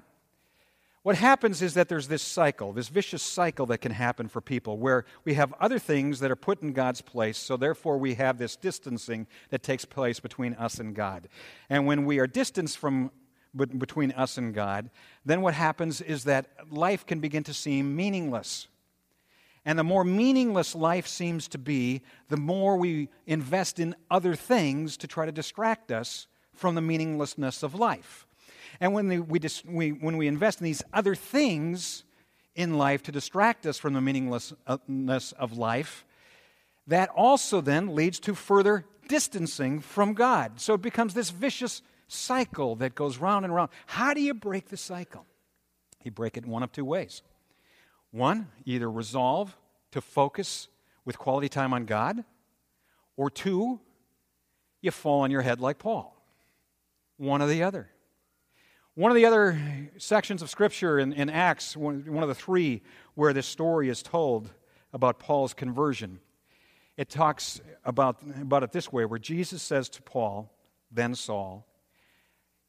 what 1.01 1.15
happens 1.15 1.61
is 1.61 1.73
that 1.73 1.89
there's 1.89 2.07
this 2.07 2.21
cycle, 2.21 2.71
this 2.71 2.89
vicious 2.89 3.23
cycle 3.23 3.65
that 3.67 3.79
can 3.79 3.93
happen 3.93 4.27
for 4.27 4.41
people 4.41 4.77
where 4.77 5.05
we 5.25 5.33
have 5.33 5.53
other 5.59 5.79
things 5.79 6.19
that 6.19 6.29
are 6.29 6.35
put 6.35 6.61
in 6.61 6.73
God's 6.73 7.01
place, 7.01 7.37
so 7.37 7.57
therefore 7.57 7.97
we 7.97 8.15
have 8.15 8.37
this 8.37 8.55
distancing 8.55 9.25
that 9.49 9.63
takes 9.63 9.85
place 9.85 10.19
between 10.19 10.53
us 10.55 10.77
and 10.77 10.93
God. 10.93 11.27
And 11.69 11.87
when 11.87 12.05
we 12.05 12.19
are 12.19 12.27
distanced 12.27 12.77
from 12.77 13.11
between 13.55 14.11
us 14.11 14.37
and 14.37 14.53
God, 14.53 14.91
then 15.25 15.41
what 15.41 15.55
happens 15.55 16.01
is 16.01 16.25
that 16.25 16.51
life 16.69 17.05
can 17.05 17.19
begin 17.19 17.43
to 17.45 17.53
seem 17.53 17.95
meaningless. 17.95 18.67
And 19.69 19.77
the 19.77 19.83
more 19.83 20.03
meaningless 20.03 20.73
life 20.73 21.05
seems 21.05 21.47
to 21.49 21.59
be, 21.59 22.01
the 22.27 22.37
more 22.37 22.75
we 22.75 23.07
invest 23.27 23.77
in 23.77 23.95
other 24.09 24.33
things 24.33 24.97
to 24.97 25.05
try 25.05 25.27
to 25.27 25.31
distract 25.31 25.91
us 25.91 26.25
from 26.55 26.73
the 26.73 26.81
meaninglessness 26.81 27.61
of 27.61 27.75
life. 27.75 28.25
And 28.79 28.95
when, 28.95 29.07
we, 29.07 29.19
we, 29.19 29.39
we, 29.67 29.89
when 29.91 30.17
we 30.17 30.25
invest 30.25 30.59
in 30.59 30.65
these 30.65 30.81
other 30.91 31.13
things 31.13 32.03
in 32.55 32.79
life 32.79 33.03
to 33.03 33.11
distract 33.11 33.67
us 33.67 33.77
from 33.77 33.93
the 33.93 34.01
meaninglessness 34.01 35.33
of 35.33 35.55
life, 35.55 36.03
that 36.87 37.09
also 37.09 37.61
then 37.61 37.93
leads 37.93 38.19
to 38.21 38.33
further 38.33 38.85
distancing 39.07 39.81
from 39.81 40.15
God. 40.15 40.59
So 40.59 40.73
it 40.73 40.81
becomes 40.81 41.13
this 41.13 41.29
vicious 41.29 41.83
cycle 42.07 42.75
that 42.77 42.95
goes 42.95 43.19
round 43.19 43.45
and 43.45 43.53
round. 43.53 43.69
How 43.85 44.15
do 44.15 44.21
you 44.21 44.33
break 44.33 44.69
the 44.69 44.77
cycle? 44.77 45.27
You 46.03 46.09
break 46.09 46.37
it 46.37 46.45
in 46.45 46.49
one 46.49 46.63
of 46.63 46.71
two 46.71 46.85
ways. 46.85 47.21
One, 48.11 48.47
either 48.65 48.89
resolve 48.89 49.55
to 49.91 50.01
focus 50.01 50.67
with 51.05 51.17
quality 51.17 51.49
time 51.49 51.73
on 51.73 51.85
God, 51.85 52.23
or 53.17 53.29
two, 53.29 53.79
you 54.81 54.91
fall 54.91 55.21
on 55.21 55.31
your 55.31 55.41
head 55.41 55.59
like 55.59 55.77
Paul. 55.77 56.15
One 57.17 57.41
or 57.41 57.47
the 57.47 57.63
other. 57.63 57.89
One 58.95 59.11
of 59.11 59.15
the 59.15 59.25
other 59.25 59.59
sections 59.97 60.41
of 60.41 60.49
Scripture 60.49 60.99
in, 60.99 61.13
in 61.13 61.29
Acts, 61.29 61.77
one, 61.77 62.03
one 62.07 62.23
of 62.23 62.29
the 62.29 62.35
three 62.35 62.81
where 63.15 63.33
this 63.33 63.47
story 63.47 63.89
is 63.89 64.03
told 64.03 64.49
about 64.93 65.19
Paul's 65.19 65.53
conversion, 65.53 66.19
it 66.97 67.09
talks 67.09 67.61
about, 67.85 68.17
about 68.41 68.63
it 68.63 68.71
this 68.71 68.91
way 68.91 69.05
where 69.05 69.19
Jesus 69.19 69.61
says 69.61 69.87
to 69.89 70.01
Paul, 70.01 70.51
then 70.91 71.15
Saul, 71.15 71.65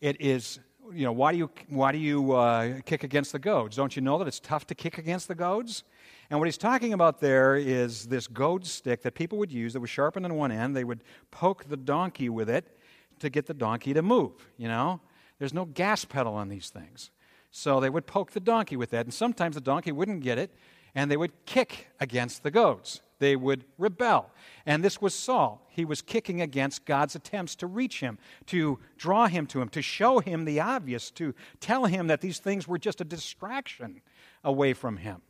it 0.01 0.21
is, 0.21 0.61
you 0.93 1.05
know, 1.05 1.13
why 1.13 1.33
do 1.33 1.39
you, 1.39 1.51
why 1.69 1.93
do 1.93 1.99
you 1.99 2.33
uh, 2.33 2.81
kick 2.85 3.05
against 3.05 3.33
the 3.33 3.39
goads? 3.39 3.77
Don't 3.77 3.95
you 3.95 4.03
know 4.03 4.19
that 4.19 4.29
it's 4.29 4.41
tough 4.41 4.67
to 4.69 4.75
kick 4.75 4.99
against 4.99 5.29
the 5.29 5.35
goads? 5.35 5.85
And 6.31 6.39
what 6.39 6.47
he's 6.47 6.59
talking 6.59 6.93
about 6.93 7.21
there 7.21 7.57
is 7.57 8.07
this 8.07 8.27
goad 8.27 8.67
stick 8.67 9.03
that 9.03 9.15
people 9.15 9.39
would 9.39 9.53
use 9.53 9.73
that 9.73 9.81
was 9.81 9.91
sharpened 9.91 10.25
on 10.25 10.35
one 10.35 10.53
end. 10.53 10.77
They 10.77 10.85
would 10.85 11.03
poke 11.31 11.65
the 11.65 11.77
donkey 11.77 12.29
with 12.29 12.49
it 12.49 12.79
to 13.19 13.31
get 13.31 13.47
the 13.47 13.55
donkey 13.55 13.95
to 13.95 14.03
move, 14.03 14.33
you 14.57 14.69
know? 14.69 15.01
There's 15.39 15.55
no 15.55 15.65
gas 15.65 16.05
pedal 16.05 16.35
on 16.35 16.49
these 16.49 16.69
things. 16.69 17.11
So 17.51 17.81
they 17.81 17.91
would 17.91 18.07
poke 18.07 18.33
the 18.33 18.41
donkey 18.41 18.77
with 18.77 18.91
that, 18.91 19.07
and 19.07 19.13
sometimes 19.13 19.55
the 19.55 19.61
donkey 19.61 19.91
wouldn't 19.91 20.23
get 20.23 20.39
it, 20.39 20.55
and 20.95 21.11
they 21.11 21.17
would 21.17 21.33
kick 21.47 21.89
against 21.99 22.43
the 22.43 22.51
goads. 22.51 23.01
They 23.21 23.37
would 23.37 23.67
rebel. 23.79 24.31
And 24.67 24.83
this 24.83 25.01
was 25.01 25.15
Saul. 25.15 25.65
He 25.69 25.85
was 25.85 26.03
kicking 26.03 26.41
against 26.41 26.87
God's 26.87 27.15
attempts 27.15 27.55
to 27.57 27.67
reach 27.67 28.01
him, 28.01 28.19
to 28.47 28.81
draw 28.97 29.27
him 29.29 29.47
to 29.49 29.61
him, 29.61 29.69
to 29.69 29.83
show 29.83 30.19
him 30.19 30.47
the 30.47 30.59
obvious, 30.59 31.11
to 31.13 31.35
tell 31.61 31.85
him 31.85 32.09
that 32.09 32.23
these 32.23 32.39
things 32.39 32.67
were 32.67 32.79
just 32.79 33.01
a 33.01 33.05
distraction 33.05 34.01
away 34.43 34.73
from 34.73 34.97
him. 34.97 35.21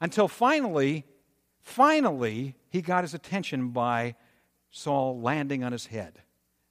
Until 0.00 0.26
finally, 0.26 1.04
finally, 1.62 2.56
he 2.68 2.82
got 2.82 3.04
his 3.04 3.14
attention 3.14 3.68
by 3.68 4.16
Saul 4.72 5.20
landing 5.20 5.62
on 5.62 5.70
his 5.70 5.86
head, 5.86 6.20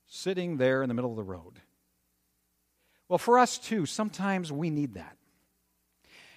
sitting 0.07 0.57
there 0.57 0.83
in 0.83 0.89
the 0.89 0.93
middle 0.93 1.11
of 1.11 1.17
the 1.17 1.23
road. 1.23 1.61
Well, 3.07 3.17
for 3.17 3.39
us 3.39 3.57
too, 3.57 3.85
sometimes 3.85 4.51
we 4.51 4.69
need 4.69 4.95
that. 4.95 5.15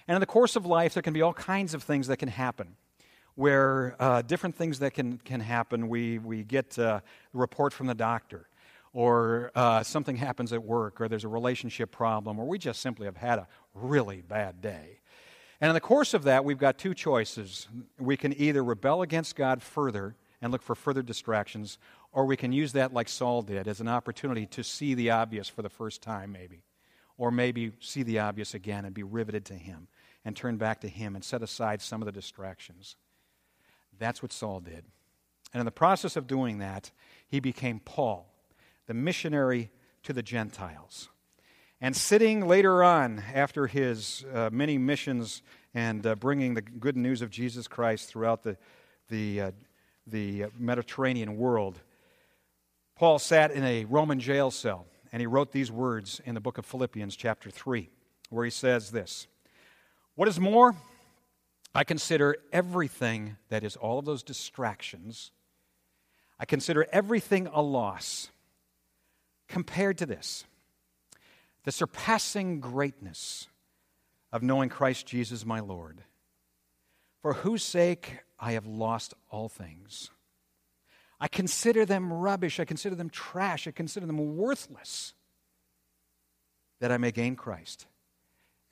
And 0.07 0.15
in 0.15 0.21
the 0.21 0.25
course 0.25 0.55
of 0.55 0.65
life, 0.65 0.93
there 0.93 1.03
can 1.03 1.13
be 1.13 1.21
all 1.21 1.33
kinds 1.33 1.73
of 1.73 1.83
things 1.83 2.07
that 2.07 2.17
can 2.17 2.29
happen 2.29 2.77
where 3.37 3.95
uh, 3.99 4.23
different 4.23 4.55
things 4.55 4.79
that 4.79 4.95
can, 4.95 5.19
can 5.19 5.39
happen. 5.39 5.87
We, 5.87 6.17
we 6.17 6.43
get 6.43 6.75
a 6.79 7.03
report 7.33 7.71
from 7.71 7.85
the 7.85 7.93
doctor, 7.93 8.49
or 8.93 9.51
uh, 9.53 9.83
something 9.83 10.15
happens 10.15 10.51
at 10.51 10.63
work, 10.63 10.99
or 10.99 11.07
there's 11.07 11.23
a 11.23 11.27
relationship 11.27 11.91
problem, 11.91 12.39
or 12.39 12.47
we 12.47 12.57
just 12.57 12.81
simply 12.81 13.05
have 13.05 13.15
had 13.15 13.37
a 13.37 13.47
really 13.75 14.23
bad 14.23 14.59
day. 14.59 15.01
And 15.61 15.69
in 15.69 15.75
the 15.75 15.79
course 15.79 16.15
of 16.15 16.23
that, 16.23 16.45
we've 16.45 16.57
got 16.57 16.79
two 16.79 16.95
choices. 16.95 17.67
We 17.99 18.17
can 18.17 18.33
either 18.33 18.63
rebel 18.63 19.03
against 19.03 19.35
God 19.35 19.61
further 19.61 20.15
and 20.41 20.51
look 20.51 20.63
for 20.63 20.73
further 20.73 21.03
distractions, 21.03 21.77
or 22.11 22.25
we 22.25 22.37
can 22.37 22.51
use 22.51 22.71
that 22.71 22.91
like 22.91 23.07
Saul 23.07 23.43
did 23.43 23.67
as 23.67 23.79
an 23.79 23.87
opportunity 23.87 24.47
to 24.47 24.63
see 24.63 24.95
the 24.95 25.11
obvious 25.11 25.47
for 25.47 25.61
the 25.61 25.69
first 25.69 26.01
time, 26.01 26.31
maybe. 26.31 26.63
Or 27.19 27.29
maybe 27.29 27.71
see 27.81 28.01
the 28.01 28.17
obvious 28.17 28.55
again 28.55 28.83
and 28.83 28.95
be 28.95 29.03
riveted 29.03 29.45
to 29.45 29.53
Him 29.53 29.89
and 30.25 30.35
turn 30.35 30.57
back 30.57 30.81
to 30.81 30.87
Him 30.87 31.13
and 31.13 31.23
set 31.23 31.43
aside 31.43 31.83
some 31.83 32.01
of 32.01 32.07
the 32.07 32.11
distractions. 32.11 32.95
That's 33.99 34.21
what 34.21 34.31
Saul 34.33 34.59
did. 34.59 34.83
And 35.53 35.59
in 35.59 35.65
the 35.65 35.71
process 35.71 36.15
of 36.15 36.27
doing 36.27 36.59
that, 36.59 36.91
he 37.27 37.39
became 37.39 37.79
Paul, 37.79 38.31
the 38.85 38.93
missionary 38.93 39.71
to 40.03 40.13
the 40.13 40.23
Gentiles. 40.23 41.09
And 41.79 41.95
sitting 41.95 42.47
later 42.47 42.83
on, 42.83 43.23
after 43.33 43.67
his 43.67 44.25
uh, 44.33 44.49
many 44.51 44.77
missions 44.77 45.43
and 45.73 46.05
uh, 46.05 46.15
bringing 46.15 46.55
the 46.55 46.61
good 46.61 46.97
news 46.97 47.21
of 47.21 47.29
Jesus 47.29 47.67
Christ 47.67 48.09
throughout 48.09 48.43
the, 48.43 48.57
the, 49.09 49.41
uh, 49.41 49.51
the 50.07 50.45
Mediterranean 50.57 51.37
world, 51.37 51.79
Paul 52.95 53.19
sat 53.19 53.51
in 53.51 53.63
a 53.63 53.85
Roman 53.85 54.19
jail 54.19 54.49
cell 54.49 54.87
and 55.11 55.21
he 55.21 55.27
wrote 55.27 55.51
these 55.51 55.71
words 55.71 56.19
in 56.25 56.33
the 56.33 56.41
book 56.41 56.57
of 56.57 56.65
Philippians, 56.65 57.15
chapter 57.15 57.51
3, 57.51 57.89
where 58.29 58.43
he 58.43 58.51
says 58.51 58.89
this 58.89 59.27
What 60.15 60.27
is 60.27 60.39
more, 60.39 60.75
I 61.77 61.83
consider 61.83 62.37
everything 62.51 63.37
that 63.49 63.63
is 63.63 63.75
all 63.75 63.99
of 63.99 64.05
those 64.05 64.23
distractions, 64.23 65.29
I 66.39 66.45
consider 66.45 66.87
everything 66.91 67.45
a 67.45 67.61
loss 67.61 68.31
compared 69.47 69.99
to 69.99 70.07
this 70.07 70.43
the 71.65 71.71
surpassing 71.71 72.61
greatness 72.61 73.47
of 74.31 74.41
knowing 74.41 74.69
Christ 74.69 75.05
Jesus 75.05 75.45
my 75.45 75.59
Lord, 75.59 76.01
for 77.21 77.33
whose 77.33 77.61
sake 77.61 78.21
I 78.39 78.53
have 78.53 78.65
lost 78.65 79.13
all 79.29 79.47
things. 79.47 80.09
I 81.19 81.27
consider 81.27 81.85
them 81.85 82.11
rubbish. 82.11 82.59
I 82.59 82.65
consider 82.65 82.95
them 82.95 83.11
trash. 83.11 83.67
I 83.67 83.71
consider 83.71 84.07
them 84.07 84.35
worthless 84.35 85.13
that 86.79 86.91
I 86.91 86.97
may 86.97 87.11
gain 87.11 87.35
Christ 87.35 87.85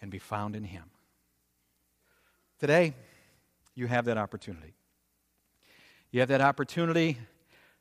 and 0.02 0.10
be 0.10 0.20
found 0.20 0.56
in 0.56 0.63
Him. 0.63 0.86
Today, 2.60 2.94
you 3.74 3.88
have 3.88 4.06
that 4.06 4.18
opportunity. 4.18 4.74
You 6.12 6.22
have 6.22 6.30
that 6.30 6.41
opportunity 6.41 7.18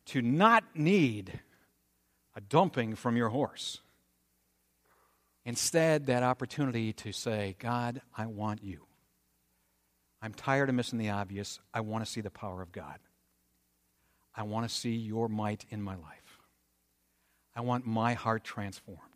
to 0.07 0.21
not 0.21 0.65
need 0.75 1.41
a 2.35 2.41
dumping 2.41 2.97
from 2.97 3.17
your 3.17 3.29
horse. 3.29 3.81
Instead, 5.45 6.07
that 6.07 6.23
opportunity 6.23 6.93
to 6.95 7.13
say, 7.13 7.55
God, 7.59 8.01
I 8.17 8.27
want 8.27 8.65
you. 8.65 8.87
I'm 10.21 10.33
tired 10.33 10.69
of 10.71 10.75
missing 10.75 10.99
the 10.99 11.11
obvious. 11.11 11.61
I 11.73 11.81
want 11.81 12.05
to 12.05 12.11
see 12.11 12.23
the 12.23 12.31
power 12.31 12.63
of 12.63 12.73
God. 12.73 12.99
I 14.35 14.43
want 14.43 14.69
to 14.69 14.75
see 14.75 14.97
your 14.97 15.29
might 15.29 15.65
in 15.71 15.83
my 15.83 15.95
life. 15.95 16.41
I 17.55 17.61
want 17.61 17.87
my 17.87 18.15
heart 18.15 18.43
transformed. 18.43 19.13